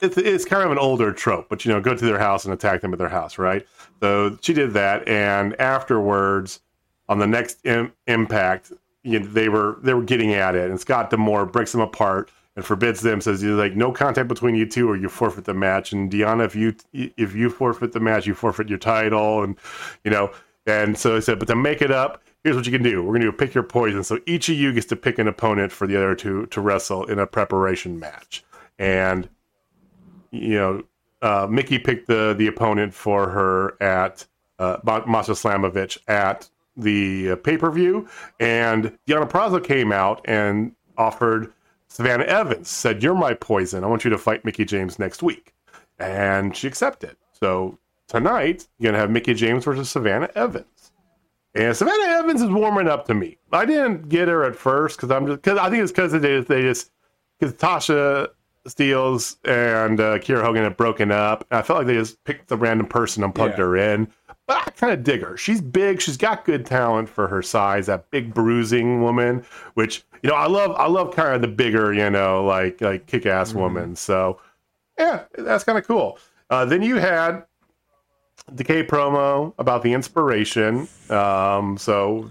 [0.01, 2.53] it's it's kind of an older trope, but you know, go to their house and
[2.53, 3.67] attack them at their house, right?
[3.99, 6.61] So she did that, and afterwards,
[7.09, 8.71] on the next Im- Impact,
[9.03, 12.31] you know, they were they were getting at it, and Scott D'Amore breaks them apart
[12.55, 13.21] and forbids them.
[13.21, 15.91] Says he's like, no contact between you two, or you forfeit the match.
[15.91, 19.57] And Deonna, if you if you forfeit the match, you forfeit your title, and
[20.03, 20.31] you know.
[20.65, 23.03] And so he said, but to make it up, here's what you can do.
[23.03, 24.03] We're gonna do pick your poison.
[24.03, 27.03] So each of you gets to pick an opponent for the other two to wrestle
[27.05, 28.45] in a preparation match,
[28.79, 29.27] and
[30.31, 30.83] you know,
[31.21, 34.25] uh, Mickie picked the the opponent for her at
[34.59, 38.07] uh, Masha Slamovich at the uh, pay per view,
[38.39, 41.53] and Deonna Purrazzo came out and offered
[41.87, 42.69] Savannah Evans.
[42.69, 43.83] Said, "You're my poison.
[43.83, 45.53] I want you to fight Mickie James next week,"
[45.99, 47.15] and she accepted.
[47.31, 50.91] So tonight you're gonna have Mickie James versus Savannah Evans.
[51.55, 53.37] And Savannah Evans is warming up to me.
[53.51, 56.19] I didn't get her at first because I'm just because I think it's because they
[56.19, 56.91] just, they just
[57.39, 58.29] because Tasha
[58.67, 61.45] Steelz and uh, Kiera Hogan had broken up.
[61.51, 63.65] I felt like they just picked the random person and plugged Yeah.
[63.65, 64.07] her in.
[64.45, 65.37] But I kind of dig her.
[65.37, 66.01] She's big.
[66.01, 67.85] She's got good talent for her size.
[67.85, 70.71] That big bruising woman, which you know I love.
[70.71, 73.95] I love kind of the bigger, you know, like like kick ass woman.
[73.95, 74.39] So
[74.99, 76.19] yeah, that's kind of cool.
[76.49, 77.45] Uh, then you had
[78.55, 80.87] Decay promo about the inspiration.
[81.09, 82.29] Um, so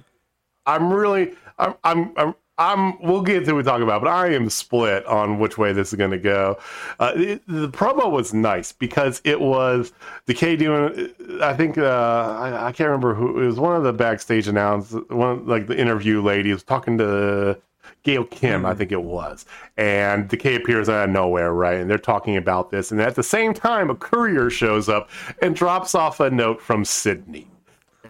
[0.66, 3.00] I'm really, I'm, I'm, I'm, I'm.
[3.02, 5.92] We'll get to what we talk about, but I am split on which way this
[5.92, 6.58] is going to go.
[7.00, 9.92] Uh, it- the promo was nice because it was
[10.26, 11.10] Decay doing.
[11.42, 13.58] I think uh, I, I can't remember who it was.
[13.58, 17.58] One of the backstage announcers, one like the interview lady was talking to
[18.04, 19.44] Gail Kim, I think it was.
[19.76, 21.78] And the Decay appears out of nowhere, right?
[21.78, 22.90] And they're talking about this.
[22.90, 25.08] And at the same time, a courier shows up
[25.40, 27.48] and drops off a note from Sydney.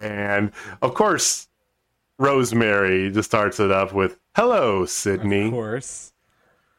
[0.01, 1.47] And of course,
[2.19, 5.45] Rosemary just starts it up with, Hello, Sydney.
[5.45, 6.13] Of course.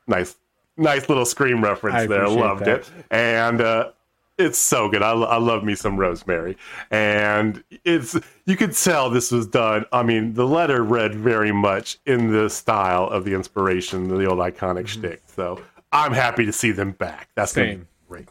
[0.06, 0.36] nice
[0.76, 2.28] nice little scream reference I there.
[2.28, 2.80] loved that.
[2.80, 3.90] it and uh
[4.36, 5.00] it's so good.
[5.00, 6.56] I, I love me some rosemary.
[6.90, 11.98] And it's you could tell this was done i mean the letter read very much
[12.06, 15.22] in the style of the inspiration the old iconic shtick.
[15.26, 15.62] So
[15.92, 17.28] i'm happy to see them back.
[17.36, 17.86] That's Same.
[18.08, 18.28] great.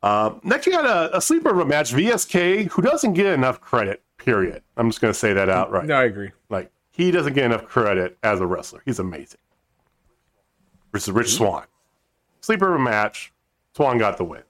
[0.00, 3.60] Uh, next you got a, a sleeper of a match vsk who doesn't get enough
[3.60, 4.62] credit period.
[4.76, 5.86] I'm just gonna say that outright.
[5.86, 6.30] No, I agree.
[6.48, 8.82] like he doesn't get enough credit as a wrestler.
[8.84, 9.38] He's amazing.
[10.92, 11.64] Versus Rich Swann.
[12.40, 13.32] Sleeper of a match.
[13.74, 14.42] Swann got the win.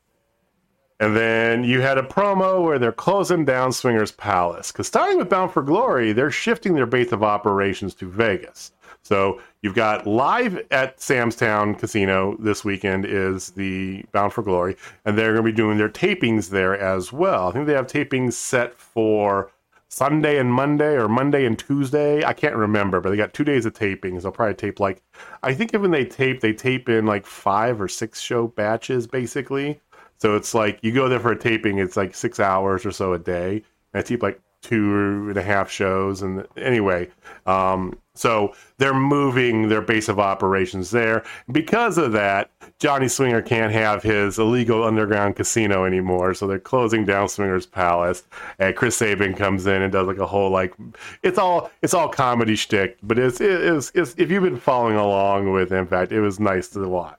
[0.98, 4.72] And then you had a promo where they're closing down Swingers Palace.
[4.72, 8.72] Because starting with Bound for Glory, they're shifting their base of operations to Vegas.
[9.02, 14.76] So you've got live at Sam's Town Casino this weekend is the Bound for Glory,
[15.04, 17.48] and they're going to be doing their tapings there as well.
[17.48, 19.52] I think they have tapings set for
[19.88, 22.24] Sunday and Monday or Monday and Tuesday.
[22.24, 24.22] I can't remember, but they got two days of tapings.
[24.22, 25.03] They'll probably tape like
[25.42, 29.81] I think when they tape, they tape in like five or six show batches basically.
[30.18, 33.12] So it's like you go there for a taping, it's like six hours or so
[33.14, 33.62] a day.
[33.92, 36.22] And I tape like two and a half shows.
[36.22, 37.09] And anyway,
[37.46, 41.24] um, so they're moving their base of operations there.
[41.52, 46.35] Because of that, Johnny Swinger can't have his illegal underground casino anymore.
[46.35, 48.24] So they're closing down Swinger's Palace.
[48.59, 50.74] And Chris Sabin comes in and does like a whole like
[51.22, 55.52] it's all it's all comedy shtick, but it's it's, it's if you've been following along
[55.52, 57.18] with in fact, it was nice to watch.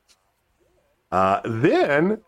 [1.12, 2.22] Uh, then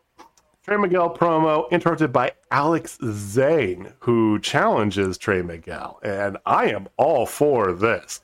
[0.64, 6.00] Trey Miguel promo interrupted by Alex Zayne, who challenges Trey Miguel.
[6.04, 8.22] And I am all for this.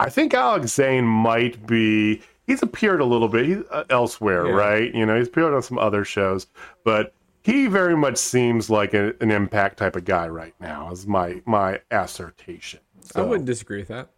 [0.00, 4.52] I think Alex Zayne might be, he's appeared a little bit uh, elsewhere, Yeah.
[4.54, 4.94] right?
[4.94, 6.46] You know, he's appeared on some other shows,
[6.84, 11.06] but he very much seems like a, an impact type of guy right now, is
[11.06, 12.80] my, my assertion.
[13.14, 14.08] I wouldn't disagree with that.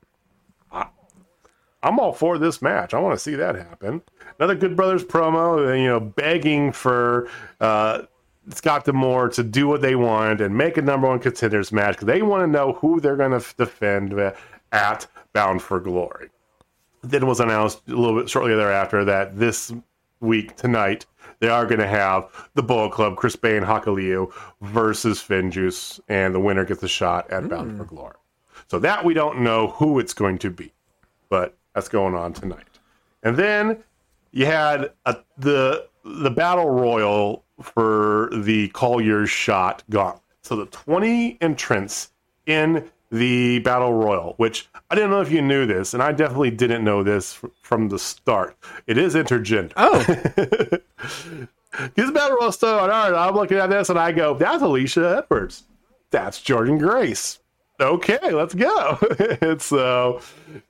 [1.85, 2.95] I'm all for this match.
[2.95, 4.03] I want to see that happen.
[4.38, 7.29] Another Good Brothers promo, uh, you know, begging for
[7.61, 8.03] uh,
[8.51, 12.07] Scott D'Amore to do what they want and make a number one contenders match because
[12.07, 14.31] they want to know who they're going to f- defend uh,
[14.71, 16.31] at Bound for Glory.
[17.03, 19.73] Then it was announced a little bit shortly thereafter that this
[20.21, 21.07] week, tonight,
[21.40, 26.33] they are going to have the Bullet Club, Chris Bey and Hikuleo versus FinJuice, and
[26.33, 27.95] the winner gets a shot at Bound for hmm.
[27.95, 28.16] Glory.
[28.68, 30.73] So that we don't know who it's going to be
[31.33, 32.79] but that's going on tonight.
[33.23, 33.83] And then
[34.33, 40.21] you had a, the the battle royal for the Call Your Shot gauntlet.
[40.42, 42.12] So the 20 entrants
[42.45, 46.51] in the battle royal, which I didn't know if you knew this, and I definitely
[46.51, 48.57] didn't know this from the start.
[48.87, 49.72] It is intergender.
[49.77, 50.79] Oh,
[51.94, 52.92] This battle royal started.
[52.92, 55.64] All right, I'm looking at this and I go, that's Alicia Edwards.
[56.11, 57.38] That's Jordynne Grace.
[57.81, 58.98] Okay, let's go.
[59.18, 60.20] it's uh,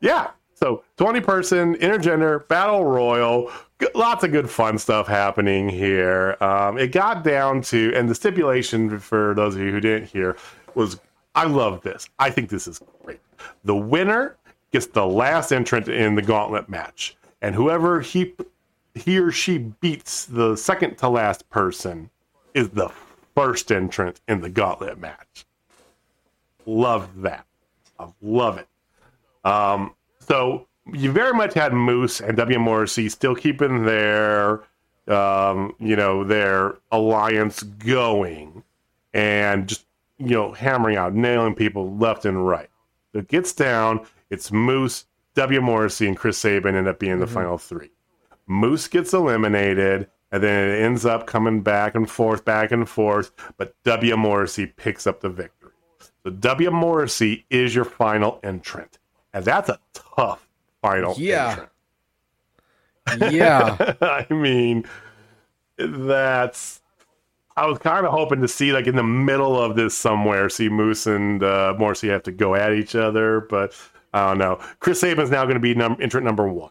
[0.00, 0.30] yeah.
[0.54, 3.50] So twenty person intergender battle royal.
[3.96, 6.36] Lots of good fun stuff happening here.
[6.40, 10.36] Um, it got down to, and the stipulation for those of you who didn't hear
[10.76, 11.00] was,
[11.34, 12.08] I love this.
[12.18, 13.20] I think this is great.
[13.64, 14.36] The winner
[14.70, 18.34] gets the last entrant in the gauntlet match, and whoever he
[18.94, 22.10] he or she beats the second to last person
[22.54, 22.90] is the
[23.34, 25.46] first entrant in the gauntlet match.
[26.66, 27.46] Love that.
[27.98, 28.68] I love it.
[29.44, 34.62] Um, so you very much had Moose and W Morrissey still keeping their,
[35.08, 38.62] um, you know, their alliance going,
[39.14, 39.86] and just
[40.26, 42.68] you know hammering out, nailing people left and right.
[43.14, 44.06] It gets down.
[44.30, 45.04] It's Moose,
[45.34, 47.34] W Morrissey, and Chris Sabin end up being the mm-hmm.
[47.34, 47.90] final three.
[48.46, 53.32] Moose gets eliminated, and then it ends up coming back and forth, back and forth.
[53.56, 55.72] But W Morrissey picks up the victory.
[56.24, 58.98] So W Morrissey is your final entrant,
[59.32, 60.48] and that's a tough
[60.80, 61.50] final Yeah.
[61.50, 63.32] entrant.
[63.32, 63.94] Yeah.
[64.00, 64.84] I mean,
[65.76, 66.81] that's.
[67.56, 70.68] I was kind of hoping to see, like, in the middle of this somewhere, see
[70.68, 73.74] Moose and uh, Morrissey have to go at each other, but
[74.14, 74.58] I don't know.
[74.80, 76.70] Chris Sabin's now going to be num- entrant number one.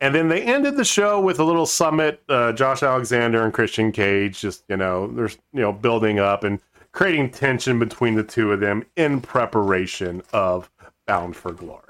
[0.00, 2.22] And then they ended the show with a little summit.
[2.28, 6.60] Uh, Josh Alexander and Christian Cage, just you know, there's you know building up and
[6.92, 10.70] creating tension between the two of them in preparation of
[11.06, 11.83] Bound for Glory.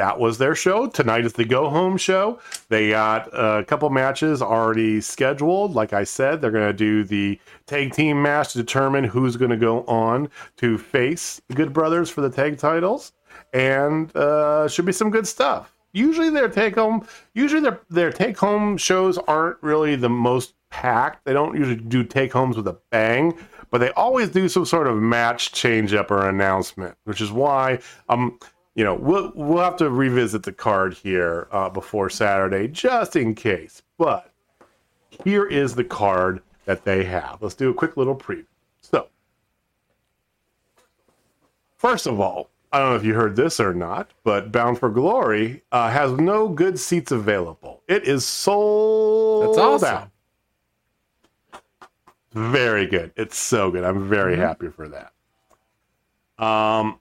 [0.00, 0.86] That was their show.
[0.86, 2.40] Tonight is the go home show.
[2.70, 5.74] They got a couple matches already scheduled.
[5.74, 9.50] Like I said, they're going to do the tag team match to determine who's going
[9.50, 13.12] to go on to face the Good Brothers for the tag titles,
[13.52, 15.76] and uh, should be some good stuff.
[15.92, 21.26] Usually their take home, usually their their take home shows aren't really the most packed.
[21.26, 23.34] They don't usually do take homes with a bang,
[23.70, 27.80] but they always do some sort of match change up or announcement, which is why
[28.08, 28.38] um
[28.80, 33.34] you know we'll we'll have to revisit the card here uh, before Saturday just in
[33.34, 33.82] case.
[33.98, 34.32] But
[35.22, 37.42] here is the card that they have.
[37.42, 38.46] Let's do a quick little preview.
[38.80, 39.08] So
[41.76, 44.88] first of all, I don't know if you heard this or not, but Bound for
[44.88, 47.82] Glory uh, has no good seats available.
[47.86, 50.10] It is sold That's awesome.
[51.52, 51.62] out.
[52.32, 53.12] Very good.
[53.14, 53.84] It's so good.
[53.84, 55.12] I'm very happy for that.
[56.42, 56.99] Um,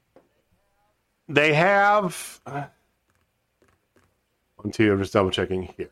[1.29, 2.65] they have uh,
[4.57, 4.91] one, two.
[4.91, 5.91] I'm just double checking here.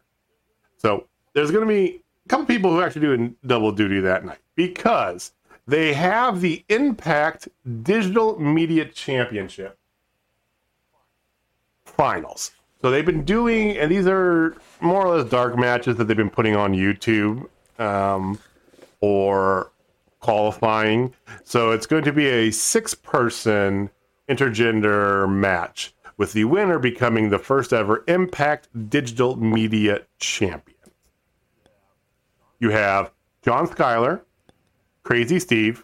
[0.77, 4.39] So there's going to be a couple people who actually do double duty that night
[4.55, 5.31] because
[5.67, 7.47] they have the Impact
[7.83, 9.77] Digital Media Championship
[11.85, 12.51] finals.
[12.81, 16.29] So they've been doing, and these are more or less dark matches that they've been
[16.29, 17.47] putting on YouTube
[17.79, 18.39] um,
[19.01, 19.71] or
[20.19, 21.13] qualifying.
[21.43, 23.89] So it's going to be a six person
[24.29, 30.77] intergender match with the winner becoming the first ever Impact Digital Media Champion.
[32.59, 33.11] You have
[33.43, 34.21] John Skyler,
[35.03, 35.83] Crazy Steve,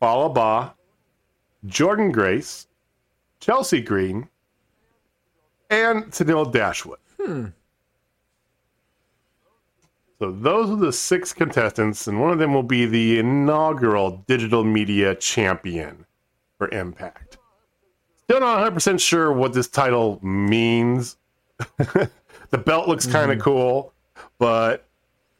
[0.00, 0.74] Falaba,
[1.66, 2.68] Jordynne Grace,
[3.40, 4.28] Chelsea Green,
[5.70, 6.98] and Tenille Dashwood.
[7.20, 7.46] Hmm.
[10.20, 14.62] So those are the six contestants, and one of them will be the inaugural digital
[14.62, 16.06] media champion
[16.56, 17.23] for Impact.
[18.24, 21.16] Still not 100% sure what this title means.
[21.76, 23.92] the belt looks kind of cool,
[24.38, 24.86] but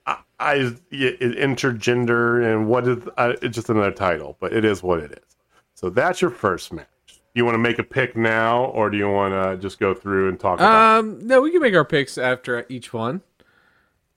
[0.06, 0.54] I, I
[0.90, 5.12] it, intergender and what is uh, it's just another title, but it is what it
[5.12, 5.36] is.
[5.74, 6.86] So that's your first match.
[7.34, 10.28] You want to make a pick now, or do you want to just go through
[10.28, 10.98] and talk about?
[10.98, 13.22] Um, no, we can make our picks after each one.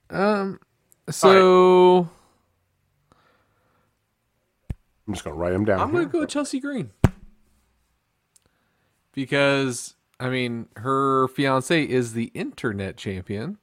[0.09, 0.59] Um,
[1.09, 2.09] so
[5.07, 5.79] I'm just gonna write them down.
[5.79, 6.01] I'm here.
[6.01, 6.91] gonna go with Chelsea Green
[9.17, 13.57] because I mean her fiance is the internet champion,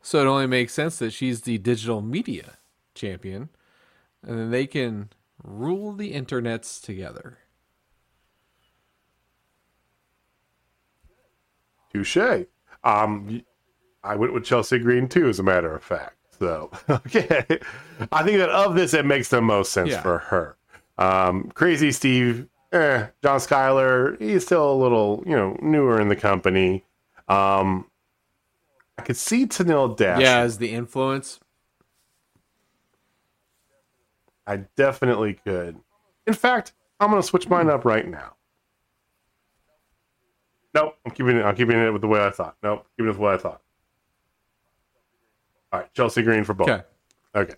[0.00, 2.56] so it only makes sense that she's the digital media
[2.94, 3.50] champion,
[4.22, 5.10] and then they can
[5.44, 7.36] rule the internets together.
[11.92, 12.46] Touche.
[12.82, 13.42] Um,
[14.02, 16.16] I went with Chelsea Green too, as a matter of fact.
[16.38, 17.44] So, okay.
[18.12, 20.00] I think that of this, it makes the most sense Yeah.
[20.00, 20.56] for her.
[20.96, 26.16] Um, Crazy Steve, eh, John Skyler, he's still a little, you know, newer in the
[26.16, 26.84] company.
[27.28, 27.90] Um,
[28.98, 30.20] I could see Tenille Dash.
[30.20, 31.40] Yeah, as the influence.
[34.46, 35.76] I definitely could.
[36.26, 38.34] In fact, I'm going to switch mine up right now.
[40.74, 41.42] Nope, I'm keeping it.
[41.42, 42.56] I'm keeping it with the way I thought.
[42.62, 43.62] Nope, keeping it with what I thought.
[45.72, 46.68] All right, Chelsea Green for both.
[46.68, 46.84] Okay.
[47.34, 47.54] Okay.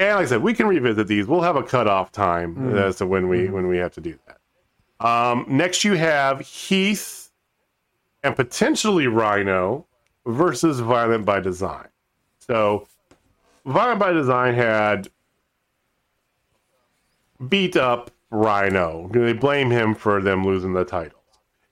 [0.00, 1.26] And like I said, we can revisit these.
[1.26, 5.06] We'll have a cutoff time as to when we when we have to do that.
[5.06, 7.30] Um, next, you have Heath
[8.22, 9.86] and potentially Rhino
[10.24, 11.88] versus Violent by Design.
[12.38, 12.88] So,
[13.66, 15.08] Violent by Design had
[17.48, 19.10] beat up Rhino.
[19.12, 21.24] They blame him for them losing the titles,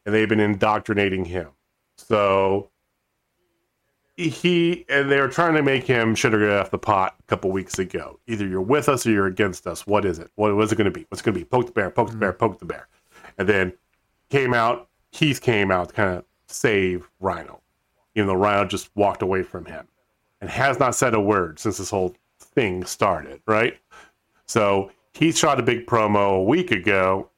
[0.05, 1.49] and they've been indoctrinating him.
[1.97, 2.71] So
[4.19, 7.53] he and they were trying to make him sugar get off the pot a couple
[7.53, 8.19] weeks ago.
[8.27, 9.87] Either you're with us or you're against us.
[9.87, 10.31] What is it?
[10.35, 11.07] What was it going to be?
[11.09, 11.45] What's it going to be?
[11.45, 12.39] Poke the bear, poke the bear, mm.
[12.39, 12.89] poke the bear.
[13.39, 13.73] And then
[14.29, 14.89] came out.
[15.13, 17.61] Heath came out to kind of save Rhino,
[18.15, 19.87] even though Rhino just walked away from him
[20.41, 23.41] and has not said a word since this whole thing started.
[23.47, 23.79] Right.
[24.47, 27.31] So he shot a big promo a week ago,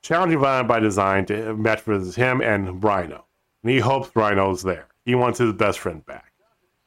[0.00, 3.26] challenging Violent by Design to match versus him and Rhino.
[3.62, 4.88] And he hopes Rhino's there.
[5.08, 6.34] He wants his best friend back.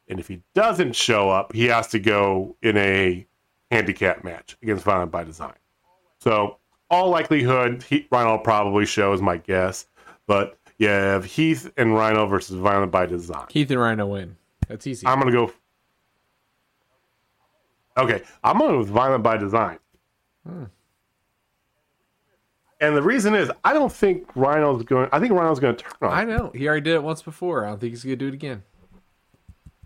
[0.07, 3.25] And if he doesn't show up, he has to go in a
[3.71, 5.55] handicap match against Violent by Design.
[6.19, 6.59] So,
[6.91, 9.87] all likelihood, he, Rhino probably shows, my guess.
[10.27, 13.47] But have Heath and Rhino versus Violent by Design.
[13.49, 14.37] Heath and Rhino win.
[14.67, 15.07] That's easy.
[15.07, 15.53] I'm going to go.
[18.03, 19.79] Okay, I'm going with Violent by Design.
[20.47, 20.65] Hmm.
[22.81, 25.07] And the reason is, I don't think Rhino's going.
[25.11, 26.17] I think Rhino's going to turn on.
[26.17, 26.51] I know.
[26.55, 27.63] He already did it once before.
[27.63, 28.63] I don't think he's gonna do it again.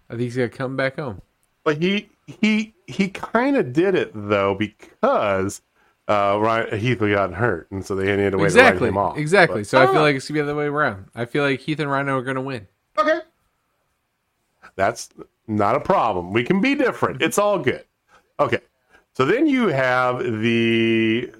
[0.09, 1.21] I think he's gonna come back home.
[1.65, 5.61] But he he he kind of did it though because
[6.07, 8.81] uh, Ryan, Heath got hurt, and so they needed a way to Exactly.
[8.83, 9.17] write him off.
[9.17, 9.61] Exactly.
[9.61, 10.01] But- so I don't feel know.
[10.07, 11.07] like it's gonna be the other way around.
[11.15, 12.65] I feel like Heath and Rhino are gonna win.
[12.97, 13.19] okay,
[14.75, 15.09] that's
[15.47, 16.31] not a problem.
[16.31, 17.21] We can be different.
[17.21, 17.83] It's all good.
[18.39, 18.59] Okay,
[19.13, 21.31] so then you have the.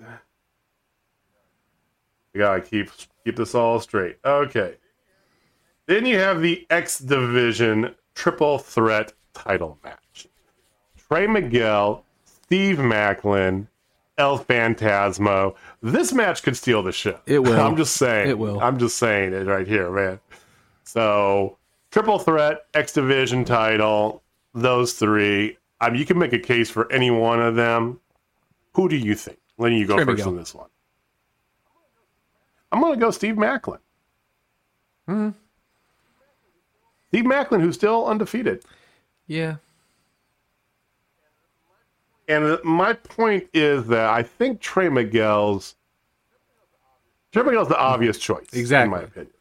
[2.35, 2.91] You gotta keep
[3.23, 4.17] keep this all straight.
[4.25, 4.75] Okay.
[5.85, 10.27] Then you have the X Division Triple Threat Title match.
[10.97, 13.67] Trey Miguel, Steve Maclin,
[14.17, 15.55] El Phantasmo.
[15.81, 17.17] This match could steal the show.
[17.25, 17.61] It will.
[17.61, 18.29] I'm just saying.
[18.29, 18.59] It will.
[18.59, 20.19] I'm just saying it right here, man.
[20.83, 21.57] So,
[21.89, 24.23] triple threat, X Division title,
[24.53, 25.57] those three.
[25.79, 28.01] I mean, you can make a case for any one of them.
[28.73, 29.39] Who do you think?
[29.57, 30.27] Letting you go Trey first Miguel.
[30.27, 30.67] on this one.
[32.71, 33.79] I'm going to go Steve Maclin.
[35.07, 35.29] Hmm.
[37.09, 38.63] Steve Maclin, who's still undefeated.
[39.27, 39.55] Yeah.
[42.27, 45.75] And my point is that I think Trey Miguel's
[47.31, 48.85] Trey Miguel's the obvious choice, Exactly.
[48.85, 49.31] in my opinion.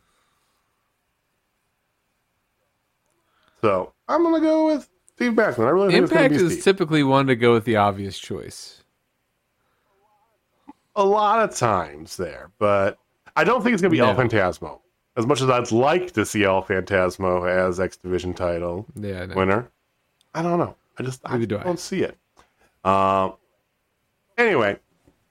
[3.60, 5.66] So I'm gonna go with Steve Maclin.
[5.66, 6.64] I really think Impact is Steve.
[6.64, 8.80] typically one to go with the obvious choice.
[10.96, 12.98] a lot of times there, but
[13.36, 14.10] I don't think it's gonna be No.
[14.10, 14.80] El Phantasmo.
[15.16, 19.26] As much as I'd like to see El Phantasmo as X Division title Yeah.
[19.26, 19.34] No.
[19.34, 19.70] winner,
[20.34, 20.76] I don't know.
[20.98, 22.16] I just I do don't see it.
[22.84, 23.34] Um.
[24.36, 24.76] Anyway,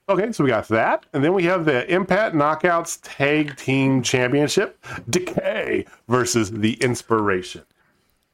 [0.08, 4.82] okay, so we got that, and then we have the Impact Knockouts Tag Team Championship:
[5.10, 7.62] Decay versus the Inspiration.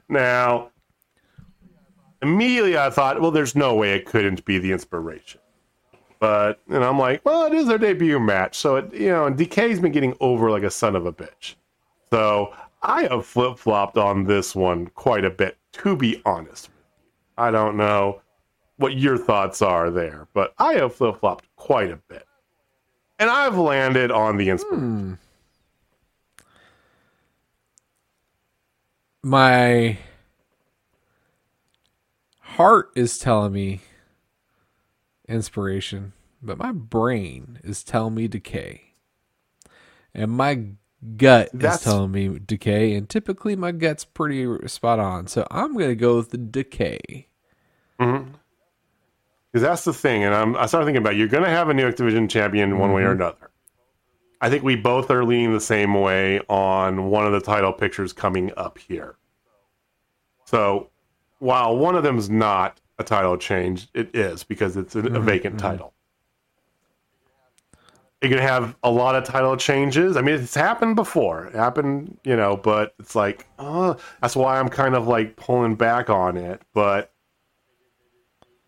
[0.08, 0.70] Now,
[2.22, 5.39] immediately I thought, well, there's no way it couldn't be the Inspiration.
[6.20, 9.36] But and I'm like, well, it is their debut match, so it you know, and
[9.36, 11.54] Decay's been getting over like a son of a bitch.
[12.12, 16.68] So I have flip flopped on this one quite a bit, to be honest.
[17.38, 18.20] I don't know
[18.76, 22.26] what your thoughts are there, but I have flip flopped quite a bit.
[23.18, 24.78] And I've landed on the inspiration.
[24.78, 25.14] Hmm.
[29.22, 29.98] My
[32.40, 33.80] heart is telling me
[35.30, 36.12] inspiration,
[36.42, 38.94] but my brain is telling me decay.
[40.12, 40.64] And my
[41.16, 45.26] gut That's- is telling me decay, and typically my gut's pretty spot on.
[45.28, 47.28] So I'm going to go with the decay.
[47.98, 48.32] Mm-hmm.
[49.52, 50.24] Because that's the thing.
[50.24, 52.78] And I'm, I started thinking about you're going to have a new X Division champion
[52.78, 53.22] one way or mm-hmm.
[53.22, 53.50] another.
[54.40, 58.12] I think we both are leaning the same way on one of the title pictures
[58.12, 59.16] coming up here.
[60.46, 60.88] So
[61.40, 65.58] while one of them's not a title change, it is because it's a, a vacant
[65.58, 65.94] title.
[68.20, 70.18] You're gonna have a lot of title changes.
[70.18, 71.46] I mean, it's happened before.
[71.46, 75.74] It happened, you know, but it's like, oh, that's why I'm kind of like pulling
[75.74, 76.60] back on it.
[76.74, 77.12] But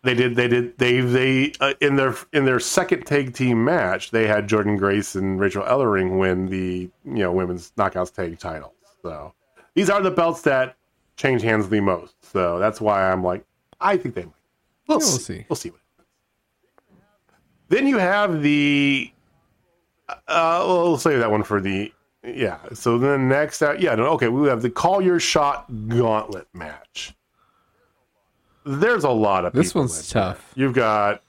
[0.01, 4.09] they did, they did, they, they uh, in their in their second tag team match,
[4.09, 8.73] they had Jordynne Grace and Rachel Ellering win the you know women's knockouts tag titles.
[9.03, 9.35] So
[9.75, 10.77] these are the belts that
[11.15, 12.15] change hands the most.
[12.31, 13.45] So that's why I'm like,
[13.83, 14.33] I think they might.
[14.87, 15.33] We'll, Yeah, we'll see.
[15.39, 15.45] see.
[15.49, 16.09] We'll see what happens.
[17.69, 19.11] Then you have the.
[20.27, 21.91] Uh, we'll save that one for the.
[22.23, 22.59] Yeah.
[22.73, 27.13] So then next, out, yeah, no, okay, we have the call your shot gauntlet match.
[28.65, 30.23] there's a lot of This one's in there.
[30.33, 30.51] tough.
[30.55, 31.21] You've got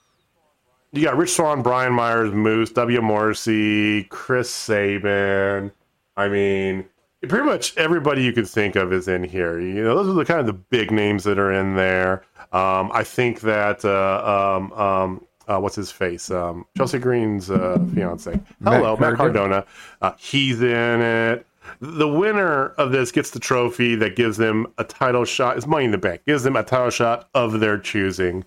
[0.93, 3.01] you got Rich Swann, Brian Myers, Moose, W.
[3.03, 5.73] Morrissey, Chris Sabin.
[6.17, 6.85] I mean,
[7.27, 9.61] pretty much everybody you could think of is in here.
[9.61, 12.25] You know, those are the kind of the big names that are in there.
[12.53, 16.31] Um, I think that uh, um, um, uh, what's his face?
[16.31, 18.41] Um, Chelsea Green's uh, fiance.
[18.63, 19.17] Hello, Matt, Cardona.
[19.17, 19.67] Cardona.
[20.03, 21.47] Uh, he's in it.
[21.81, 25.57] The winner of this gets the trophy that gives them a title shot.
[25.57, 26.23] It's Money in the Bank.
[26.27, 28.45] Gives them a title shot of their choosing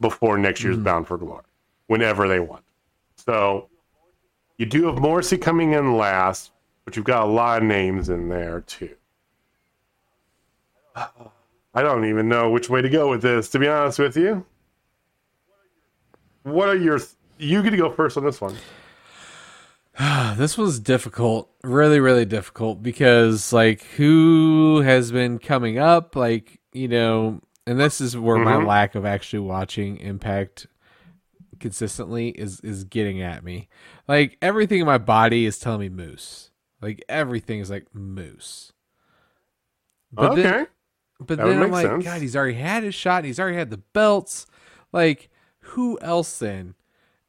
[0.00, 1.44] before next year's Bound for Glory,
[1.86, 2.64] whenever they want.
[3.16, 3.68] So
[4.58, 6.52] you do have Morrissey coming in last,
[6.88, 8.88] but you've got a lot of names in there too.
[10.96, 14.46] I don't even know which way to go with this, to be honest with you.
[16.44, 16.98] What are your?
[17.36, 18.56] You get to go first on this one.
[20.38, 26.16] This was difficult, really, really difficult because, like, who has been coming up?
[26.16, 28.66] Like, you know, and this is where my Mhm.
[28.66, 30.68] lack of actually watching Impact
[31.60, 33.68] consistently is is getting at me.
[34.06, 36.47] Like, everything in my body is telling me Moose.
[36.80, 38.72] Like, everything is like Moose.
[40.12, 40.42] But okay.
[40.42, 40.66] then,
[41.20, 42.04] but That then I'm like, sense.
[42.04, 43.24] God, he's already had his shot.
[43.24, 44.46] He's already had the belts.
[44.92, 46.74] Like, who else then?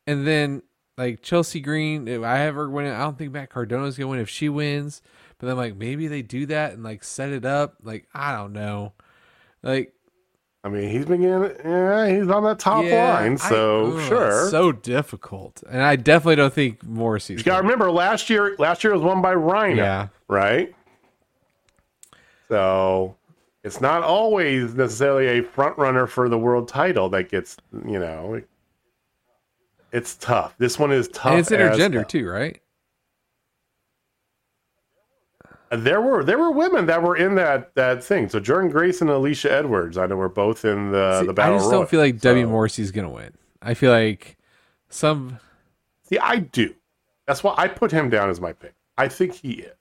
[0.07, 0.63] And then
[0.97, 4.19] like Chelsea Green, if I ever win, it, I don't think Matt Cardona's gonna win
[4.19, 5.01] if she wins.
[5.37, 7.75] But then like maybe they do that and like set it up.
[7.83, 8.93] Like I don't know.
[9.63, 9.93] Like
[10.63, 14.07] I mean, he's been getting, yeah, he's on that top yeah, line, I- so ugh,
[14.09, 14.49] sure.
[14.49, 15.63] so difficult.
[15.69, 17.37] And I definitely don't think Morrissey's.
[17.39, 20.07] you got to remember, last year, last year was won by Rhino, Yeah.
[20.27, 20.75] right?
[22.49, 23.15] So
[23.63, 28.41] it's not always necessarily a front runner for the world title that gets, you know,
[29.91, 30.55] it's tough.
[30.57, 31.31] This one is tough.
[31.31, 32.59] And it's intergender too, right?
[35.71, 38.27] There were there were women that were in that that thing.
[38.29, 41.55] So Jordynne Grace and Alicia Edwards, I know, were both in the See, the battle.
[41.55, 41.81] I just royal.
[41.81, 43.33] don't feel like So- Morrissey's gonna win.
[43.61, 44.37] I feel like
[44.89, 45.39] some
[46.03, 46.73] See, I do.
[47.27, 48.73] That's why I put him down as my pick.
[48.97, 49.75] I think he is.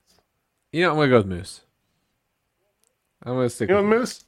[0.73, 1.63] you know, I'm gonna go with Moose.
[3.23, 4.25] I'm gonna stick You know, with Moose.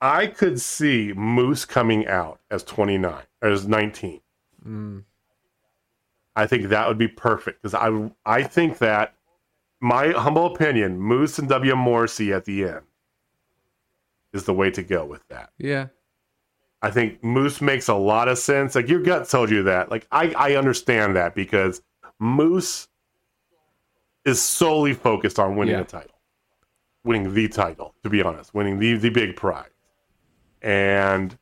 [0.00, 4.20] I could see Moose coming out as 29 or as 19.
[4.66, 5.04] Mm.
[6.36, 9.14] I think that would be perfect because I I think that
[9.84, 12.80] my humble opinion, Moose and W Morrissey at the end
[14.32, 15.50] is the way to go with that.
[15.58, 15.88] Yeah.
[16.80, 18.74] I think Moose makes a lot of sense.
[18.74, 19.90] Like your gut told you that.
[19.90, 21.82] Like I, I understand that because
[22.18, 22.88] Moose
[24.24, 25.82] is solely focused on winning Yeah.
[25.82, 26.18] a title,
[27.04, 27.94] winning the title.
[28.02, 29.68] To be honest, winning the the big prize.
[30.62, 31.36] And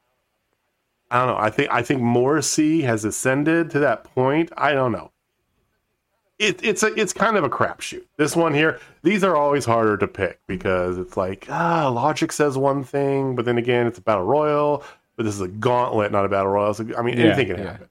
[1.12, 1.40] I don't know.
[1.40, 4.50] I think I think Morrissey has ascended to that point.
[4.56, 5.12] I don't know.
[6.42, 8.02] It, it's a it's kind of a crapshoot.
[8.16, 12.58] This one here, these are always harder to pick because it's like ah, logic says
[12.58, 14.82] one thing, but then again, it's a battle royal.
[15.16, 16.74] But this is a gauntlet, not a battle royal.
[16.74, 17.70] So, I mean, Yeah, anything can yeah.
[17.72, 17.88] happen.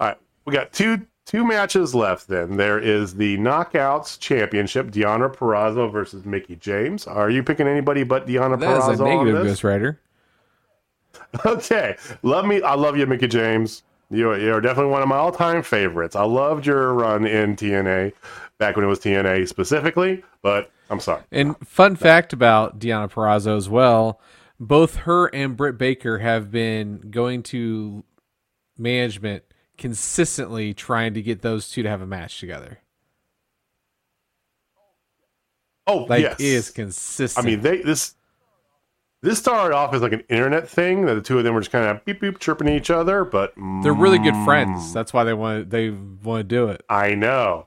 [0.00, 2.28] All right, we got two two matches left.
[2.28, 7.06] Then there is the Knockouts Championship: Deonna Purrazzo versus Mickie James.
[7.06, 9.44] Are you picking anybody but Deonna That is Purrazzo a negative?
[9.46, 10.00] Ghost Rider.
[11.46, 12.60] Okay, love me.
[12.62, 13.82] I love you, Mickie James.
[14.10, 16.14] You're, you're definitely one of my all-time favorites.
[16.14, 18.12] I loved your run in TNA
[18.58, 21.22] back when it was TNA specifically, but I'm sorry.
[21.32, 24.20] And fun fact about Deonna Purrazzo as well,
[24.60, 28.04] both her and Britt Baker have been going to
[28.78, 29.42] management
[29.76, 32.78] consistently trying to get those two to have a match together.
[35.86, 36.40] Oh, Like yes.
[36.40, 36.70] is
[37.38, 38.15] I mean, they this
[39.22, 41.72] this started off as like an internet thing that the two of them were just
[41.72, 44.92] kind of beep beep chirping each other, but they're really good mm, friends.
[44.92, 46.82] That's why they want they want to do it.
[46.88, 47.66] I know.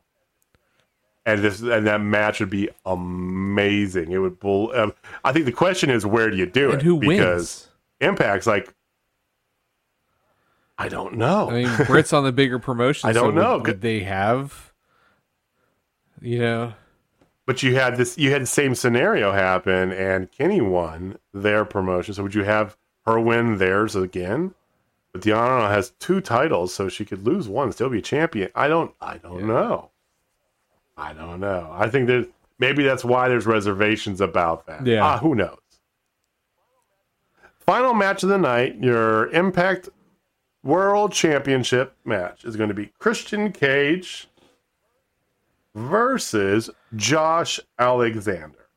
[1.26, 4.12] And this and that match would be amazing.
[4.12, 4.72] It would bull.
[4.74, 4.94] Um,
[5.24, 6.86] I think the question is where do you do And it?
[6.86, 7.68] who because
[8.00, 8.18] wins?
[8.18, 8.74] Impact's like,
[10.78, 11.50] I don't know.
[11.50, 13.10] I mean, Britt's on the bigger promotion.
[13.10, 13.58] I don't so know.
[13.58, 14.72] Would, would they have?
[16.22, 16.74] You know,
[17.50, 18.16] but you had this.
[18.16, 22.14] You had the same scenario happen, and Kenny won their promotion.
[22.14, 22.78] So would you have
[23.08, 24.54] her win theirs again?
[25.12, 28.52] But Deonna has two titles, so she could lose one, still be champion.
[28.54, 28.94] I don't.
[29.02, 29.90] I don't know.
[30.96, 31.72] I don't know.
[31.74, 32.30] I think that
[32.60, 34.86] maybe that's why there's reservations about that.
[34.86, 35.04] Yeah.
[35.04, 35.58] Ah, who knows?
[37.62, 39.90] Final match of the night, your Impact
[40.62, 44.29] World Championship match is going to be Christian Cage
[45.76, 48.68] versus Josh Alexander.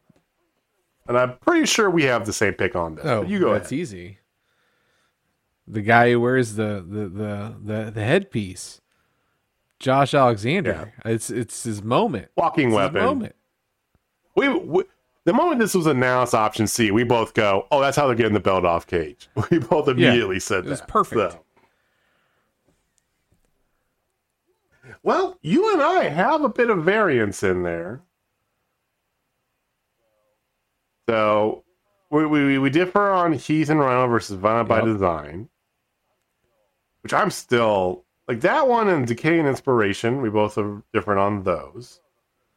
[1.09, 3.05] And I'm pretty sure we have the same pick on this.
[3.05, 3.80] oh, you go that's ahead.
[3.80, 4.18] easy.
[5.66, 8.80] The guy who wears the the the the, the headpiece,
[9.78, 10.93] Josh Alexander.
[11.05, 12.28] It's it's his moment.
[12.36, 13.05] Walking It's his weapon.
[13.05, 13.34] moment.
[14.36, 14.84] We, we
[15.24, 18.32] the moment this was announced, option C, we both go, "Oh, that's how they're getting
[18.34, 21.32] the belt off Cage." We both immediately said it was perfect.
[21.32, 21.45] So-
[25.03, 28.03] Well, you and I have a bit of variance in there.
[31.09, 31.64] So
[32.11, 35.48] we we, we differ on Heath and Rhino versus Violent by Design,
[37.03, 40.22] which I'm still like that one and Decay and Inspiration.
[40.22, 42.00] We both are different on those.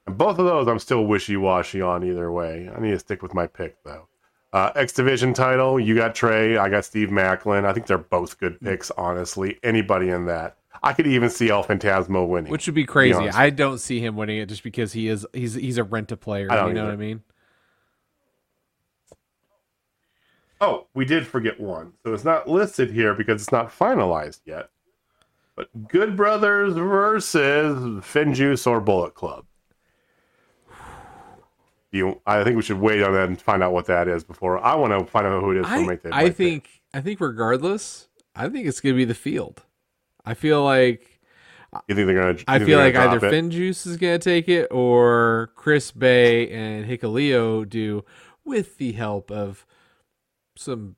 [0.05, 2.69] And both of those, I'm still wishy washy on either way.
[2.73, 4.07] I need to stick with my pick though.
[4.53, 7.65] Uh, X Division title, you got Trey, I got Steve Maclin.
[7.65, 9.59] I think they're both good picks, honestly.
[9.63, 10.57] Anybody in that.
[10.85, 12.51] I could even see El Phantasmo winning.
[12.51, 13.15] Which would be crazy.
[13.15, 13.35] honest.
[13.35, 16.17] I don't see him winning it just because he is he's he's a rent a
[16.17, 16.43] player.
[16.43, 16.83] You know either.
[16.85, 17.23] what I mean?
[20.61, 21.93] Oh, we did forget one.
[22.05, 24.69] So it's not listed here because it's not finalized yet.
[25.55, 29.45] But Good Brothers versus FinJuice or Bullet Club.
[31.91, 34.59] You, I think we should wait on that and find out what that is before
[34.59, 35.65] I want to find out who it is.
[35.65, 36.37] I, make that I my pick.
[36.37, 39.63] think I think regardless, I think it's gonna be the field.
[40.25, 41.15] I feel like
[41.87, 42.39] you think they're gonna.
[42.47, 43.33] I feel like either drop it?
[43.33, 48.03] FinJuice is gonna take it or Chris Bey and Hikuleo do
[48.43, 49.65] with the help of
[50.55, 50.95] some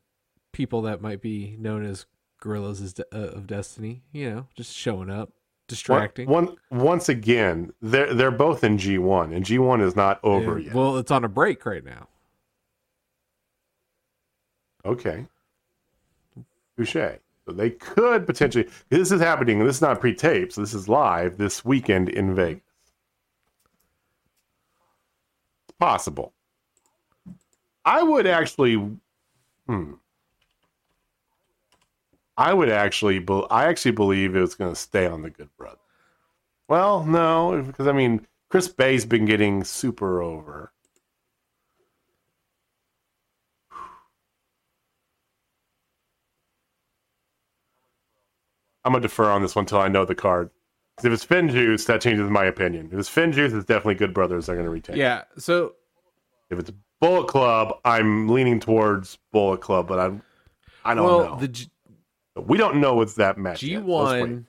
[0.51, 2.05] people that might be known as
[2.39, 4.03] Guerillas uh, of Destiny.
[4.11, 5.31] You know, just showing up,
[5.67, 6.29] distracting.
[6.29, 10.19] One, one, once again, they're they're both in G one, and G one is not
[10.23, 10.75] over Yeah, yet.
[10.75, 12.07] Well, it's on a break right now.
[14.85, 15.25] Okay.
[16.77, 17.17] Touche.
[17.47, 18.67] So they could potentially.
[18.89, 19.59] This is happening.
[19.59, 22.61] This is not pre-tape, so this is live this weekend in Vegas.
[25.69, 26.33] It's possible.
[27.85, 28.75] I would actually.
[29.65, 29.93] Hmm.
[32.35, 33.25] I would actually.
[33.49, 35.77] I actually believe it was going to stay on the Good Brother.
[36.67, 40.73] Well, no, because I mean, Chris Bey's been getting super over.
[48.87, 50.49] I'm gonna defer on this one until I know the card.
[51.03, 52.87] if it's FinJuice, that changes my opinion.
[52.93, 54.45] If it's FinJuice, it's definitely Good Brothers.
[54.45, 54.95] They're gonna retain.
[54.95, 55.23] Yeah.
[55.37, 55.73] So
[56.49, 56.71] If it's
[57.01, 60.21] Bullet Club, I'm leaning towards Bullet Club, but I'm
[60.85, 61.35] I don't well, know.
[61.37, 61.69] the G-
[62.37, 63.59] we don't know what's that match.
[63.59, 63.85] G yet.
[63.85, 64.19] Let's wait.
[64.21, 64.47] one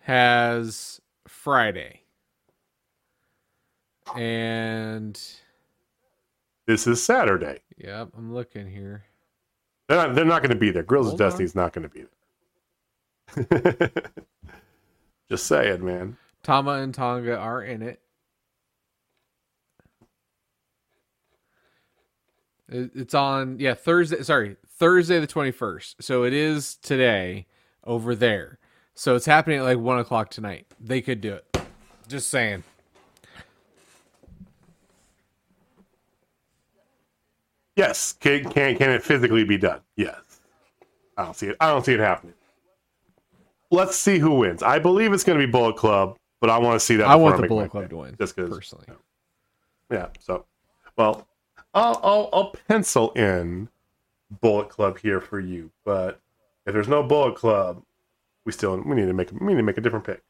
[0.00, 2.02] has Friday,
[4.16, 5.20] and
[6.66, 7.60] This is Saturday.
[7.76, 9.04] yep, I'm looking here.
[9.88, 10.82] They're not, they're not going to be there.
[10.82, 11.50] Grills of Hold on.
[11.54, 12.08] Not going to be there.
[15.28, 16.16] Just saying, man.
[16.42, 18.00] Tama and Tonga are in it.
[22.68, 24.22] It- It's on yeah Thursday.
[24.22, 26.02] Sorry, Thursday the twenty first.
[26.02, 27.46] So it is today
[27.84, 28.58] over there.
[28.94, 30.66] So it's happening at like one o'clock tonight.
[30.80, 31.58] They could do it.
[32.08, 32.64] Just saying.
[37.76, 38.12] Yes.
[38.12, 39.80] Can, can can it physically be done?
[39.96, 40.20] Yes.
[41.16, 41.56] I don't see it.
[41.60, 42.34] I don't see it happening.
[43.70, 44.62] Let's see who wins.
[44.62, 47.06] I believe it's going to be Bullet Club, but I want to see that.
[47.06, 48.16] I want the Bullet Club pick, to win.
[48.18, 48.50] Just because.
[48.50, 48.86] personally.
[49.90, 50.08] Yeah.
[50.18, 50.44] So,
[50.96, 51.26] well,
[51.74, 53.68] I'll, I'll I'll pencil in
[54.40, 55.70] Bullet Club here for you.
[55.84, 56.20] But
[56.66, 57.82] if there's no Bullet Club,
[58.44, 60.22] we still we need to make we need to make a different pick.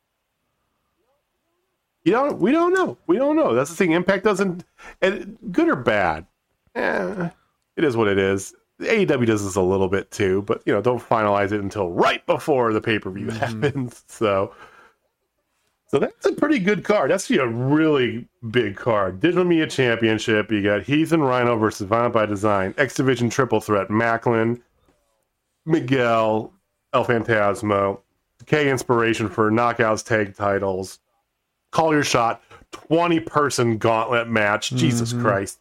[2.04, 2.38] You don't.
[2.38, 2.96] We don't know.
[3.06, 3.54] We don't know.
[3.54, 3.92] That's the thing.
[3.92, 4.64] Impact doesn't.
[5.02, 6.26] And good or bad,
[6.74, 7.28] eh,
[7.76, 8.54] it is what it is.
[8.80, 12.24] AEW does this a little bit too, but you know, don't finalize it until right
[12.26, 13.62] before the pay per view mm-hmm.
[13.62, 14.04] happens.
[14.08, 14.54] So,
[15.86, 17.10] so that's a pretty good card.
[17.10, 19.18] That's a really big card.
[19.20, 20.50] Digital Media Championship.
[20.52, 22.74] You got Heath and Rhino versus Violent by Design.
[22.76, 23.88] X Division Triple Threat.
[23.88, 24.60] Maclin,
[25.66, 26.52] Miguel,
[26.92, 28.00] El Phantasmo,
[28.46, 30.98] K Inspiration for Knockouts Tag Titles.
[31.72, 32.42] Call your shot.
[32.72, 34.70] Twenty person gauntlet match.
[34.70, 35.22] Jesus mm-hmm.
[35.22, 35.60] Christ.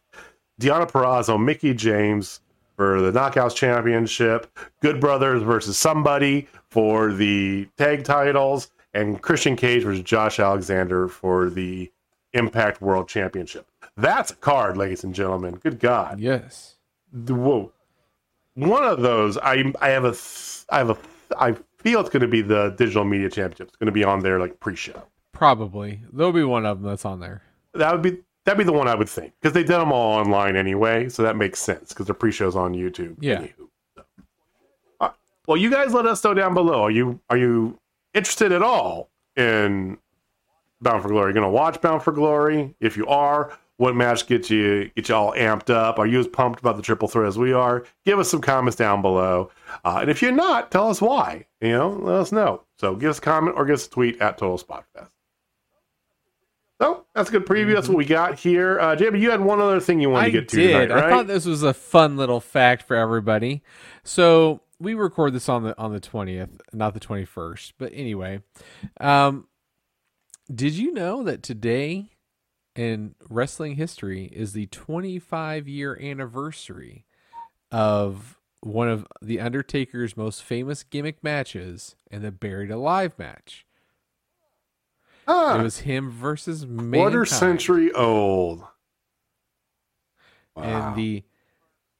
[0.60, 2.40] Deonna Purrazzo, Mickie James
[2.80, 9.82] for the Knockouts Championship, Good Brothers versus somebody for the tag titles, and Christian Cage
[9.82, 11.92] versus Josh Alexander for the
[12.32, 13.66] Impact World Championship.
[13.98, 15.56] That's a card, ladies and gentlemen.
[15.56, 16.20] Good God.
[16.20, 16.76] Yes.
[17.12, 17.70] Whoa.
[18.54, 20.16] One of those, I I have a
[20.70, 20.96] I have a
[21.38, 23.68] I feel it's going to be the Digital Media Championship.
[23.68, 25.02] It's going to be on there like pre-show.
[25.34, 26.00] Probably.
[26.10, 27.42] There'll be one of them that's on there.
[27.74, 30.18] That would be that'd be the one I would think because they did them all
[30.18, 33.16] online anyway, so that makes sense because the pre-shows on YouTube.
[33.20, 33.42] Yeah.
[33.42, 34.02] Anywho, so.
[35.00, 35.12] Right.
[35.46, 36.82] Well, you guys let us know down below.
[36.82, 37.78] Are you are you
[38.12, 39.98] interested at all in
[40.80, 41.32] Bound for Glory?
[41.32, 42.74] Going to watch Bound for Glory?
[42.80, 46.00] If you are, what match gets you get you all amped up?
[46.00, 47.84] Are you as pumped about the triple threat as we are?
[48.04, 49.50] Give us some comments down below.
[49.84, 51.46] Uh, and if you're not, tell us why.
[51.60, 52.64] You know, let us know.
[52.78, 55.14] So give us a comment or give us a tweet at Total Spot Fest.
[56.80, 57.74] So that's a good preview.
[57.74, 58.80] That's what we got here.
[58.80, 60.72] Uh, Jamie, you had one other thing you wanted I to get to did.
[60.72, 61.04] tonight, right?
[61.04, 63.62] I thought this was a fun little fact for everybody.
[64.02, 67.74] So we record this on the on the twentieth, not the twenty first.
[67.78, 68.40] But anyway,
[68.98, 69.46] um,
[70.52, 72.10] did you know that today
[72.74, 77.04] in wrestling history is the twenty five year anniversary
[77.70, 83.66] of one of the Undertaker's most famous gimmick matches and the Buried Alive match.
[85.30, 88.64] Ah, It was him versus quarter century old.
[90.56, 90.62] Wow.
[90.64, 91.22] and the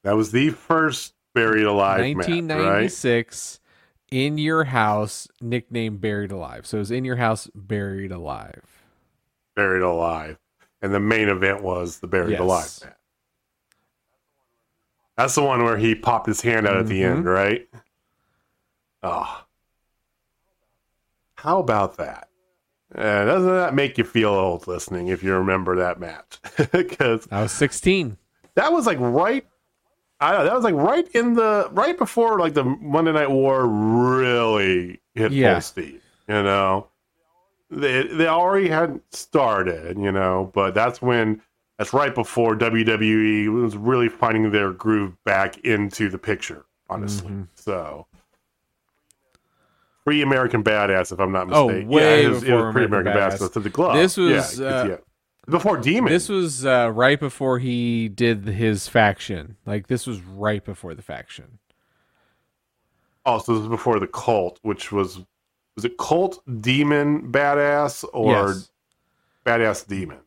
[0.02, 2.28] that was the first buried alive match, right?
[2.28, 3.60] 1996
[4.10, 8.62] in your house nicknamed buried alive so it was in your house buried alive
[9.54, 10.38] Buried alive,
[10.82, 12.40] and the main event was the buried Yes.
[12.40, 12.96] alive match.
[15.16, 17.68] That's the one where he popped his hand out at the end, right?
[19.02, 19.44] Oh,
[21.34, 22.29] how about that?
[22.94, 26.38] Uh, doesn't that make you feel old listening if you remember that match?
[26.72, 28.16] Because i was 16
[28.56, 29.46] that was like right
[30.20, 33.66] I know that was like right in the right before like the Monday Night War
[33.66, 35.54] really hit Yeah.
[35.54, 36.00] full speed.
[36.28, 36.88] You know,
[37.70, 39.96] they they already had started.
[39.96, 41.40] You know, but that's when
[41.78, 46.66] that's right before WWE was really finding their groove back into the picture.
[46.90, 47.46] Honestly, Mhm.
[47.54, 48.06] so.
[50.10, 51.62] Free American Badass, if I'm not mistaken.
[51.62, 51.88] Oh, mistaken.
[51.88, 53.54] way yeah, it was, it before was Free American American Badass Badass.
[53.54, 53.94] with the glove.
[53.96, 54.96] This was, Yeah, uh, yeah.
[55.48, 56.12] before Demon.
[56.12, 61.02] this was uh, right before he did his faction like this was right before the
[61.02, 61.58] faction
[63.24, 65.20] Also, this was before the cult, which was
[65.76, 68.70] was it cult demon badass or yes
[69.46, 70.18] badass demon?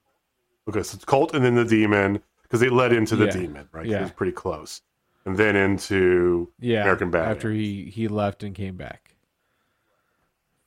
[0.69, 3.31] Okay, so it's cult and then the demon because they led into the Yeah.
[3.31, 3.85] demon, right?
[3.85, 3.97] Yeah.
[3.99, 4.81] It was pretty close,
[5.25, 7.27] and then into yeah American Badass.
[7.35, 9.02] after he he left and came back to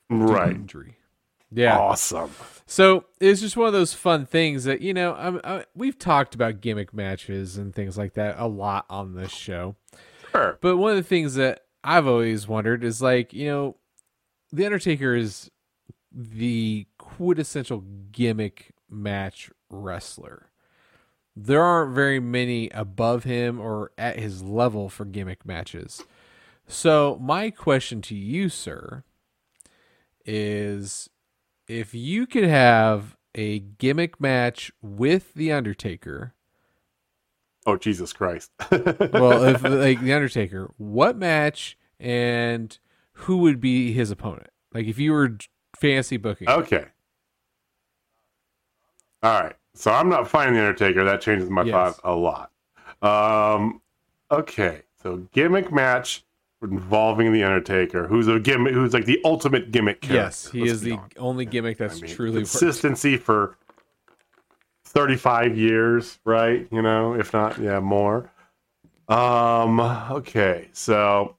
[0.08, 0.52] right.
[0.52, 0.96] injury
[1.50, 2.30] yeah Awesome.
[2.66, 5.14] So it's just one of those fun things that you know.
[5.14, 9.30] I'm, I, we've talked about gimmick matches and things like that a lot on this
[9.30, 9.76] show.
[10.32, 10.58] Sure.
[10.60, 13.76] But one of the things that I've always wondered is like you know,
[14.52, 15.48] the Undertaker is
[16.12, 20.50] the quintessential gimmick match wrestler.
[21.36, 26.02] There aren't very many above him or at his level for gimmick matches.
[26.66, 29.04] So my question to you, sir,
[30.26, 31.08] is
[31.68, 36.34] if you could have a gimmick match with the Undertaker,
[37.68, 38.52] Oh Jesus Christ.
[38.70, 42.78] well, if like the Undertaker, what match and
[43.12, 44.50] who would be his opponent?
[44.72, 45.36] Like if you were
[45.80, 46.86] fancy booking, okay.
[49.22, 49.56] All right.
[49.74, 51.04] So I'm not fighting the Undertaker.
[51.04, 51.72] That changes my Yes.
[51.72, 52.50] thought a lot.
[53.02, 53.80] Um,
[54.30, 54.82] okay.
[55.02, 56.24] So gimmick match
[56.62, 60.24] involving the Undertaker, who's a gimmick, who's like the ultimate gimmick character.
[60.24, 61.18] yes, he let's is the honest.
[61.18, 62.50] only gimmick that's I mean, truly worked.
[62.50, 63.56] consistency for
[64.84, 66.66] 35 years, right?
[66.70, 68.30] You know, if not, yeah, more.
[69.08, 71.36] Um, okay, so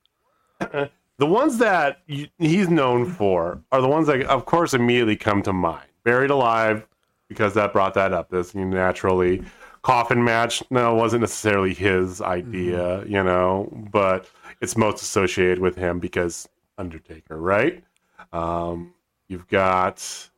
[0.60, 5.42] the ones that you, he's known for are the ones that, of course, immediately come
[5.42, 5.86] to mind.
[6.04, 6.86] Buried Alive,
[7.28, 8.30] because that brought that up.
[8.30, 9.42] This naturally.
[9.88, 14.26] Coffin match, no, it wasn't necessarily his idea, you know, but
[14.60, 17.82] it's most associated with him because Undertaker, right?
[18.30, 18.92] Um,
[19.28, 20.28] you've got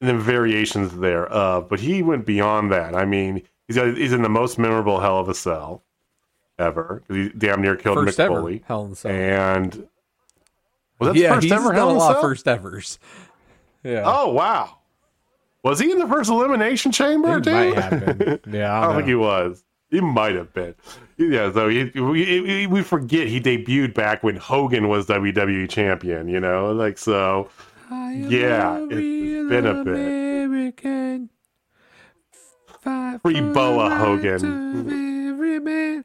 [0.00, 2.96] the variations thereof, but he went beyond that.
[2.96, 5.84] I mean, he's he's in the most memorable Hell of a Cell
[6.58, 8.64] ever he damn near killed first Mick Foley.
[8.66, 9.12] Hell in Cell.
[9.12, 9.88] and
[10.98, 12.22] was that yeah, the first he's ever Hell in a lot Cell?
[12.22, 12.98] first evers.
[13.84, 14.77] Yeah, Oh wow,
[15.68, 17.36] was he in the first Elimination Chamber?
[17.36, 17.50] he too?
[17.52, 18.40] might have been.
[18.52, 19.64] Yeah, I don't think he was.
[19.90, 20.74] He might have been.
[21.16, 26.28] Yeah, so he, we, we forget he debuted back when Hogan was WWE champion.
[26.28, 27.48] You know, like so.
[27.90, 29.94] Yeah, it's been a bit.
[29.94, 31.30] American.
[32.82, 34.34] Fight Free Boa the rights Hogan.
[34.34, 36.02] of every.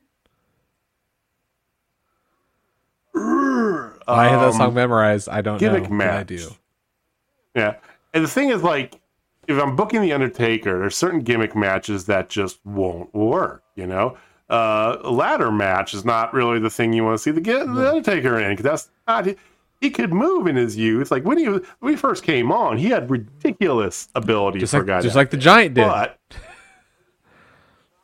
[4.05, 5.29] I have that Um, song memorized.
[5.29, 5.71] I don't know.
[5.71, 6.49] gimmick but I do.
[7.55, 7.75] Yeah.
[8.13, 8.99] And the thing is, like,
[9.47, 14.17] if I'm booking The Undertaker, there's certain gimmick matches that just won't work, you know?
[14.49, 17.89] Uh, a ladder match is not really the thing you want to see the, the
[17.89, 19.25] Undertaker in, because that's not.
[19.25, 19.35] He,
[19.81, 21.11] he could move in his youth.
[21.11, 24.87] Like, when he, when he first came on, he had ridiculous ability Just for like,
[24.87, 25.85] guy just like the giant did.
[25.85, 26.19] but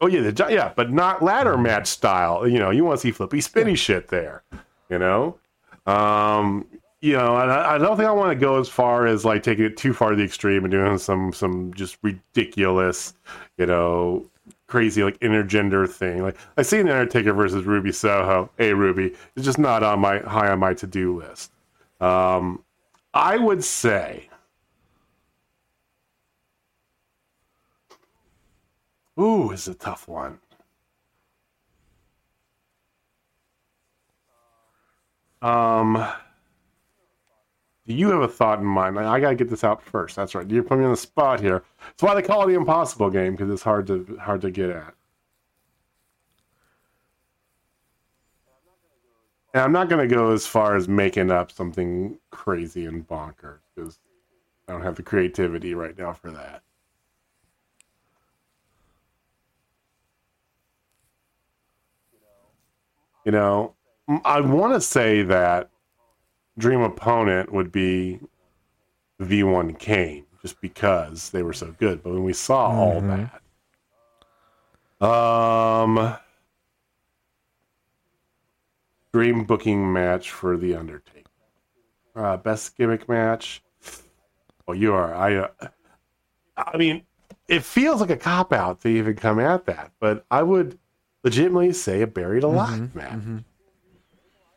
[0.02, 2.48] oh yeah, the yeah, but not ladder match style.
[2.48, 4.44] You know, you want to see flippy spinny shit there.
[4.90, 5.38] You know,
[5.86, 6.66] um,
[7.02, 9.66] you know, I, I don't think I want to go as far as like taking
[9.66, 13.14] it too far to the extreme and doing some some just ridiculous,
[13.58, 14.26] you know,
[14.68, 16.22] crazy like intergender thing.
[16.24, 18.50] Like I seen the Undertaker versus Ruby Soho.
[18.58, 21.52] Hey Ruby, it's just not on my high on my to do list.
[22.02, 22.64] Um,
[23.14, 24.30] I would say
[29.20, 30.40] Ooh, is a tough one.
[35.42, 36.06] Um,
[37.94, 39.00] you have a thought in mind?
[39.00, 40.16] I, I gotta get this out first.
[40.16, 40.50] That's right.
[40.50, 41.64] You're putting me on the spot here.
[41.88, 44.70] That's why they call it the impossible game because it's hard to hard to get
[44.70, 44.94] at.
[49.54, 54.00] And I'm not gonna go as far as making up something crazy and bonkers because
[54.68, 56.62] I don't have the creativity right now for that.
[63.26, 63.74] You know,
[64.24, 65.70] I want to say that
[66.60, 68.20] dream opponent would be
[69.22, 72.04] V1 Kane just because they were so good.
[72.04, 73.42] But when we saw all that,
[75.06, 76.16] um,
[79.14, 81.30] dream booking match for the Undertaker,
[82.16, 83.64] uh, best gimmick match.
[84.68, 85.16] Oh, you are.
[85.16, 85.36] I.
[85.38, 85.48] Uh,
[86.58, 87.04] I mean,
[87.48, 90.78] it feels like a cop out to even come at that, but I would
[91.24, 93.14] legitimately say a buried alive match.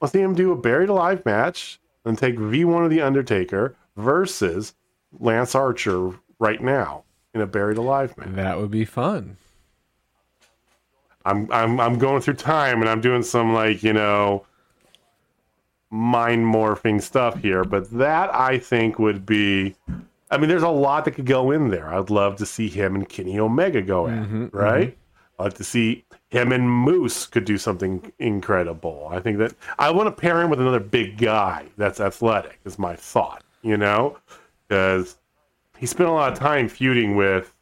[0.01, 4.75] Let's see him do a buried alive match and take V1 of the Undertaker versus
[5.19, 8.35] Lance Archer right now in a buried alive match.
[8.35, 9.37] That would be fun.
[11.25, 14.45] I'm I'm I'm going through time and I'm doing some like you know
[15.91, 19.77] mind morphing stuff here, but that I think would be.
[20.31, 21.93] I mean, there's a lot that could go in there.
[21.93, 24.89] I'd love to see him and Kenny Omega go at it, mm-hmm, right?
[24.89, 25.02] Mm-hmm.
[25.39, 29.09] I'd like to see him and Moose could do something incredible.
[29.11, 32.61] I think that I want to pair him with another big guy that's athletic.
[32.65, 34.19] Is my thought, you know,
[34.69, 35.19] because
[35.79, 37.55] he spent a lot of time feuding with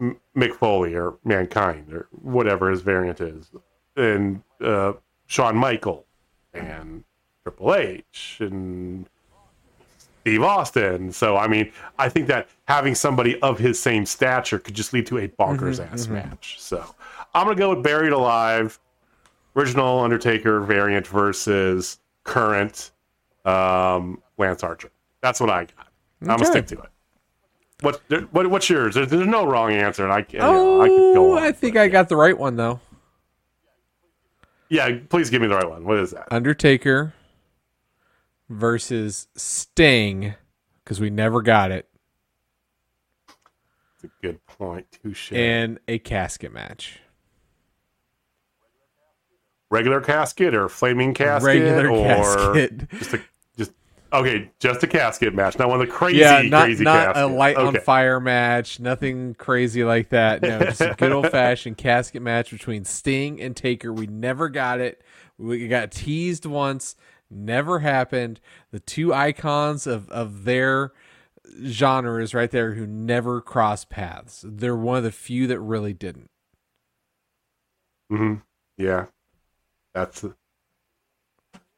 [0.00, 3.50] M- Mick Foley or Mankind or whatever his variant is,
[3.96, 4.92] and uh,
[5.26, 6.06] Shawn Michael
[6.54, 7.04] and
[7.42, 9.08] Triple H and
[10.22, 11.12] Steve Austin.
[11.12, 15.06] So I mean, I think that having somebody of his same stature could just lead
[15.06, 16.56] to a bonkers ass match.
[16.60, 16.84] So
[17.34, 18.78] I'm gonna go with Buried Alive,
[19.56, 22.90] original Undertaker variant versus current
[23.44, 24.90] um, Lance Archer.
[25.22, 25.86] That's what I got.
[26.22, 26.90] I'm gonna stick to it.
[27.82, 28.02] What,
[28.32, 28.94] what what's yours?
[28.94, 30.34] There's, there's no wrong answer, and I can.
[30.34, 32.78] you know, I could go Oh, on, I think I got the right one though.
[34.68, 35.84] Yeah, please give me the right one.
[35.84, 36.28] What is that?
[36.30, 37.14] Undertaker
[38.50, 40.34] versus Sting
[40.84, 41.88] because we never got it,
[44.02, 44.86] That's a good point.
[45.02, 45.32] Touche.
[45.32, 47.00] and a casket match.
[49.70, 52.90] regular casket or flaming casket Regular or casket.
[52.98, 53.20] just a
[53.56, 53.72] just
[54.12, 57.12] okay, just a casket match, not one of the crazy, yeah, not crazy not a
[57.14, 57.32] caskets.
[57.38, 60.42] light on fire match, nothing crazy like that.
[60.42, 63.92] No, just a good old fashioned casket match between Sting and Taker.
[63.92, 65.00] We never got it.
[65.38, 66.96] We got teased once,
[67.30, 68.40] never happened.
[68.70, 70.92] The two icons of of their
[71.64, 74.44] genres right there who never crossed paths.
[74.46, 76.30] They're one of the few that really didn't.
[78.10, 78.34] hmm
[78.76, 79.06] Yeah,
[79.94, 80.24] that's.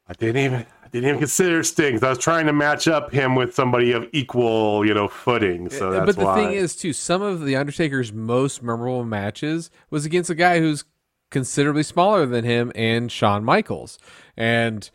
[0.09, 1.95] I didn't even I didn't even consider Sting.
[1.95, 5.71] 'cause I was trying to match up him with somebody of equal, you know, footing.
[5.71, 6.35] So that's but the why.
[6.35, 10.85] thing is, too, some of the Undertaker's most memorable matches was against a guy who's
[11.31, 13.99] considerably smaller than him and Shawn Michaels,
[14.37, 14.91] and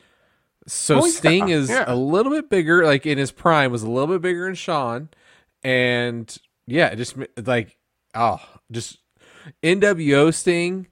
[0.68, 1.86] so Sting is yeah.
[1.88, 5.10] a little bit bigger, like in his prime, was a little bit bigger than Shawn,
[5.64, 7.16] and yeah, just
[7.46, 7.78] like
[8.14, 8.42] oh,
[8.72, 9.00] just
[9.64, 10.88] NWO Sting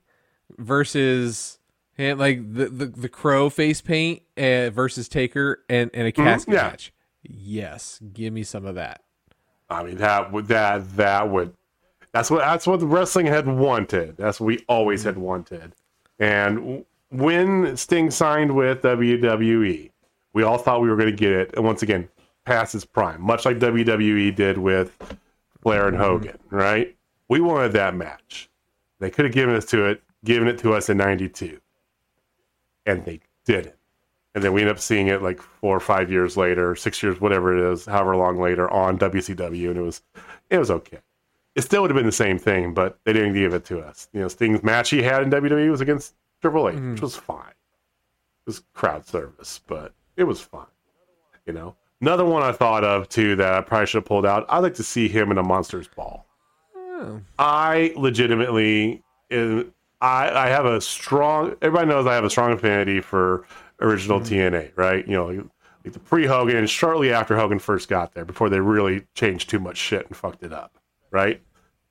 [0.57, 1.59] versus
[1.93, 6.53] him, like the the, the crow face paint uh, versus Taker and and a casket
[6.53, 6.57] Mm-hmm.
[6.57, 6.69] yeah.
[6.69, 6.93] match.
[7.23, 9.01] Yes, give me some of that.
[9.69, 11.53] I mean that would that that would
[12.13, 14.15] that's what that's what the wrestling had wanted.
[14.17, 15.73] That's what we always had wanted.
[16.19, 19.91] And when Sting signed with WWE,
[20.33, 21.53] we all thought we were going to get it.
[21.55, 22.09] And once again,
[22.45, 24.97] past its prime, much like WWE did with
[25.61, 26.05] Flair and mm-hmm.
[26.05, 26.95] Hogan, right?
[27.27, 28.49] We wanted that match.
[28.99, 31.59] They could have given us to it, given it to us in '92,
[32.85, 33.75] and they didn't.
[34.35, 37.21] And then we end up seeing it like four or five years later, six years,
[37.21, 40.01] whatever it is, however long later on WCW, and it was,
[40.49, 40.99] it was okay.
[41.55, 44.09] It still would have been the same thing, but they didn't give it to us.
[44.11, 46.15] You know, Sting's match he had in WWE was against
[46.45, 47.01] Triple H, which mm-hmm.
[47.01, 47.49] was fine.
[47.49, 50.67] It was crowd service, but it was fine.
[51.47, 54.45] You know, another one I thought of too that I probably should have pulled out.
[54.47, 56.23] I'd like to see him in a Monsters Ball.
[56.75, 57.19] Oh.
[57.39, 59.65] I legitimately, I
[60.01, 61.55] I have a strong.
[61.63, 63.47] Everybody knows I have a strong affinity for
[63.81, 64.55] original mm-hmm.
[64.55, 65.07] TNA, right?
[65.07, 65.49] You know,
[65.83, 69.49] like the pre Hogan and shortly after Hogan first got there, before they really changed
[69.49, 70.77] too much shit and fucked it up,
[71.09, 71.41] right?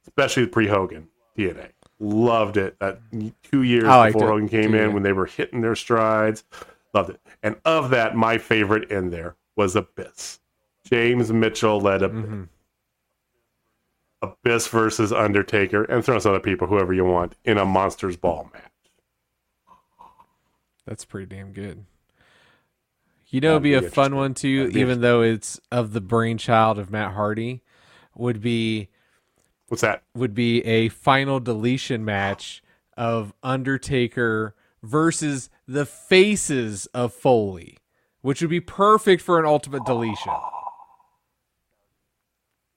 [0.07, 1.70] Especially the pre Hogan TNA.
[2.01, 2.78] Loved it.
[2.80, 3.01] That
[3.42, 6.45] two years before it, Hogan came in when they were hitting their strides.
[6.92, 7.20] Loved it.
[7.42, 10.40] And of that, my favorite in there was Abyss.
[10.84, 12.24] James Mitchell led Abyss.
[12.24, 12.49] Mhm.
[14.22, 18.51] Abyss versus Undertaker, and throw some other people, whoever you want, in a Monsters Ball
[18.53, 18.62] match.
[20.86, 21.84] That's pretty damn good.
[23.28, 26.01] You know, it'd be be a fun one too, That'd even though it's of the
[26.01, 27.62] brainchild of Matt Hardy.
[28.16, 28.90] Would be
[29.68, 30.02] What's that?
[30.14, 32.62] would be a final deletion match
[32.96, 37.78] of Undertaker versus the faces of Foley,
[38.20, 40.32] which would be perfect for an ultimate deletion.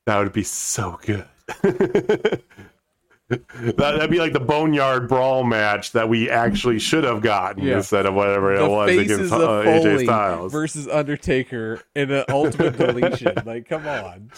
[0.05, 1.25] That would be so good.
[3.29, 7.77] that, that'd be like the Boneyard Brawl match that we actually should have gotten Yeah.
[7.77, 10.51] instead of whatever it The was faces against of uh, AJ Styles.
[10.53, 13.33] versus Undertaker in an ultimate deletion.
[13.45, 14.31] Like, come on.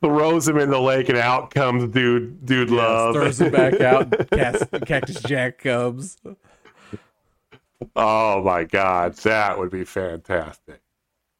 [0.00, 3.14] Throws him in the lake and out comes dude, dude love.
[3.14, 4.10] Throws him back out.
[4.86, 6.18] Cactus, Jack comes.
[7.96, 10.80] Oh my god, that would be fantastic.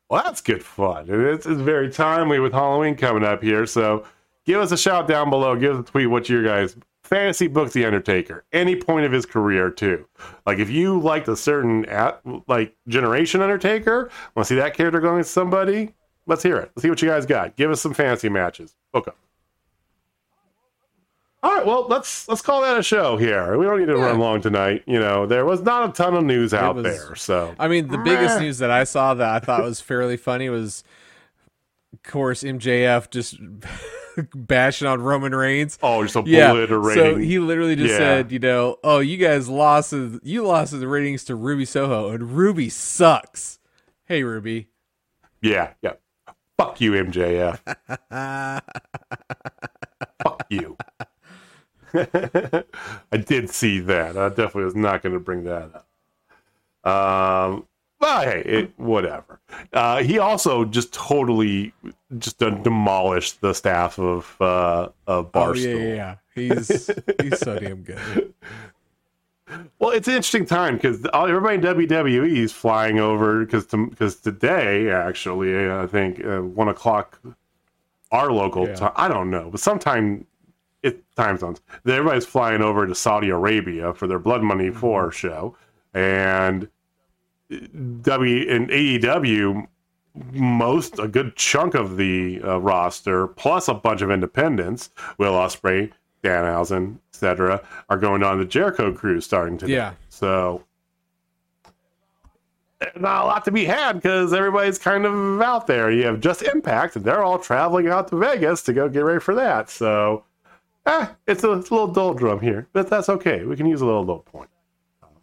[0.09, 1.09] Well, that's good fun.
[1.11, 3.67] And It's, it's very timely with Halloween coming up here.
[3.67, 4.05] So
[4.45, 5.55] give us a shout down below.
[5.55, 6.77] Give us a tweet what your guys
[7.09, 8.45] fantasy book The Undertaker.
[8.53, 10.07] Any point of his career too.
[10.47, 15.01] Like if you liked a certain at, like generation Undertaker, want to see that character
[15.01, 15.95] going with somebody?
[16.29, 16.71] Let's hear it.
[16.77, 17.57] Let's see what you guys got.
[17.57, 18.77] Give us some fancy matches.
[18.95, 19.11] Okay.
[21.41, 23.57] All right, well let's let's call that a show here.
[23.57, 24.07] We don't need to Yeah.
[24.07, 24.83] run long tonight.
[24.87, 27.89] You know, there was not a ton of news out was- there, so I mean,
[27.89, 30.83] the biggest news that I saw that I thought was fairly funny was,
[31.93, 33.37] of course, MJF just
[34.35, 35.79] bashing on Roman Reigns.
[35.81, 37.03] oh, just Yeah, obliterating.
[37.15, 37.99] so he literally just Yeah.
[37.99, 39.93] said, you know, oh, you guys lost,
[40.25, 43.61] you lost the ratings to Ruby Soho, and Ruby sucks.
[44.07, 44.71] Hey, Ruby.
[45.41, 45.93] yeah, yeah.
[46.59, 47.61] Fuck you, MJF.
[50.23, 50.77] Fuck you.
[51.95, 54.17] I did see that.
[54.19, 55.71] I definitely was not going to bring that
[56.85, 56.91] up.
[56.91, 57.67] Um,
[58.01, 59.41] but hey, it, whatever.
[59.73, 61.73] Uh, he also just totally
[62.19, 65.79] just demolished the staff of uh, of Oh Barstool.
[65.79, 66.15] yeah, yeah, yeah.
[66.35, 66.91] He's
[67.23, 68.35] he's so damn good.
[69.79, 74.91] Well, it's an interesting time because everybody in WWE is flying over because because today
[74.91, 77.21] actually I think uh, one o'clock
[78.13, 78.75] our local Yeah.
[78.75, 80.27] time I don't know but sometime
[80.83, 84.79] it time zones everybody's flying over to Saudi Arabia for their Blood Money Mm-hmm.
[84.81, 85.57] Four show
[85.95, 86.69] and
[88.03, 89.67] W and AEW
[90.33, 95.91] most a good chunk of the uh, roster plus a bunch of independents Will Ospreay
[96.23, 99.93] Danhausen etc are going on the Jericho cruise starting today Yeah.
[100.09, 100.65] so
[102.97, 105.91] not a lot to be had because everybody's kind of out there.
[105.91, 109.19] You have just Impact, and they're all traveling out to Vegas to go get ready
[109.21, 109.69] for that.
[109.69, 110.23] So,
[110.87, 113.45] eh, it's a, it's a little doldrum here, but that's okay.
[113.45, 114.49] We can use a little low point.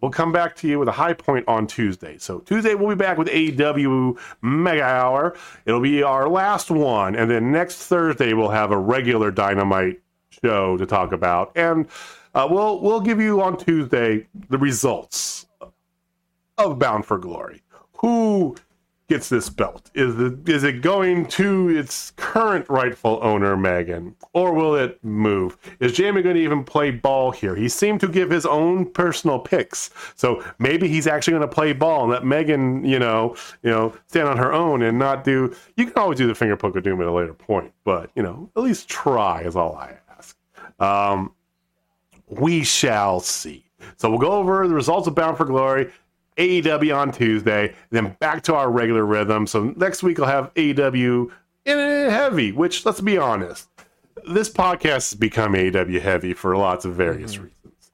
[0.02, 2.18] We'll come back to you with a high point on Tuesday.
[2.18, 5.36] So Tuesday we'll be back with AEW Mega Hour.
[5.66, 10.02] It'll be our last one, and then next Thursday we'll have a regular Dynamite
[10.46, 11.88] show to talk about, and
[12.36, 15.48] uh, we'll we'll give you on Tuesday the results
[16.58, 17.62] of Bound for Glory.
[17.98, 18.56] Who
[19.08, 19.92] gets this belt?
[19.94, 25.58] Is it, is it going to its current rightful owner, Megan, or will it move?
[25.80, 27.56] Is Jamie going to even play ball here?
[27.56, 31.74] He seemed to give his own personal picks, so maybe he's actually going to play
[31.74, 35.56] ball and let Megan, you know, you know, stand on her own and not do.
[35.76, 38.24] You can always do the finger poke of doom at a later point, but you
[38.24, 39.98] know, at least try is all I.
[40.80, 41.34] Um,
[42.28, 43.66] we shall see.
[43.98, 45.92] So we'll go over the results of Bound for Glory,
[46.38, 49.48] AEW on Tuesday, then back to our regular rhythm.
[49.48, 51.32] So next week I'll have AEW
[51.66, 51.78] in
[52.10, 53.70] heavy, which let's be honest,
[54.28, 57.92] this podcast has become AEW heavy for lots of various reasons.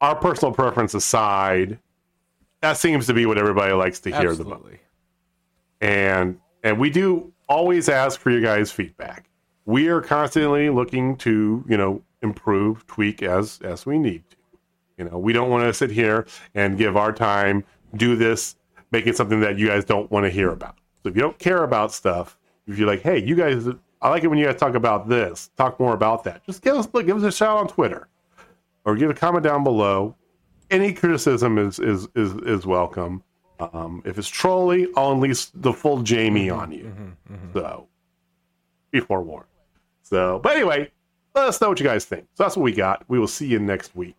[0.00, 1.78] Our personal preference aside,
[2.60, 4.62] that seems to be what everybody likes to hear the most
[5.80, 9.25] and and we do always ask for your guys feedback
[9.66, 14.36] we are constantly looking to you know improve tweak as as we need to.
[14.98, 17.64] You know we don't want to sit here and give our time
[17.96, 18.56] do this
[18.90, 20.76] make it something that you guys don't want to hear about.
[21.02, 23.68] So if you don't care about stuff if you're like hey you guys
[24.02, 26.74] i like it when you guys talk about this talk more about that just give
[26.76, 28.08] us look give us a shout on twitter
[28.86, 30.14] or give a comment down below.
[30.70, 33.22] Any criticism is is is, is welcome.
[33.60, 36.92] Um, if it's trolly, I'll unleash the full Jamie on you.
[37.54, 37.88] So,
[38.90, 39.46] be forewarned.
[40.08, 40.88] So, but anyway,
[41.34, 42.26] let us know what you guys think.
[42.34, 43.04] So that's what we got.
[43.08, 44.14] We will see you next week.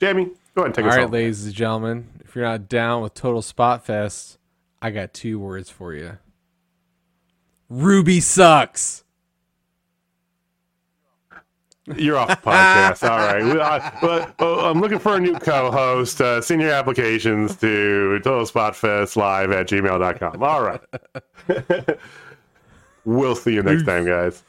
[0.00, 0.24] Jamie,
[0.56, 1.12] go ahead and take All us right, home.
[1.12, 4.38] ladies and gentlemen, if you're not down with Total Spot Fest,
[4.82, 6.18] I got two words for you.
[7.68, 9.04] Ruby sucks.
[11.96, 13.08] You're off the podcast.
[13.08, 13.42] All right.
[13.44, 16.20] We- I, but, uh, I'm looking for a new co-host.
[16.20, 20.42] Uh, send your applications to totalspotfestlive at gmail.com.
[20.42, 20.80] All right.
[23.04, 24.42] we'll see you next time, guys.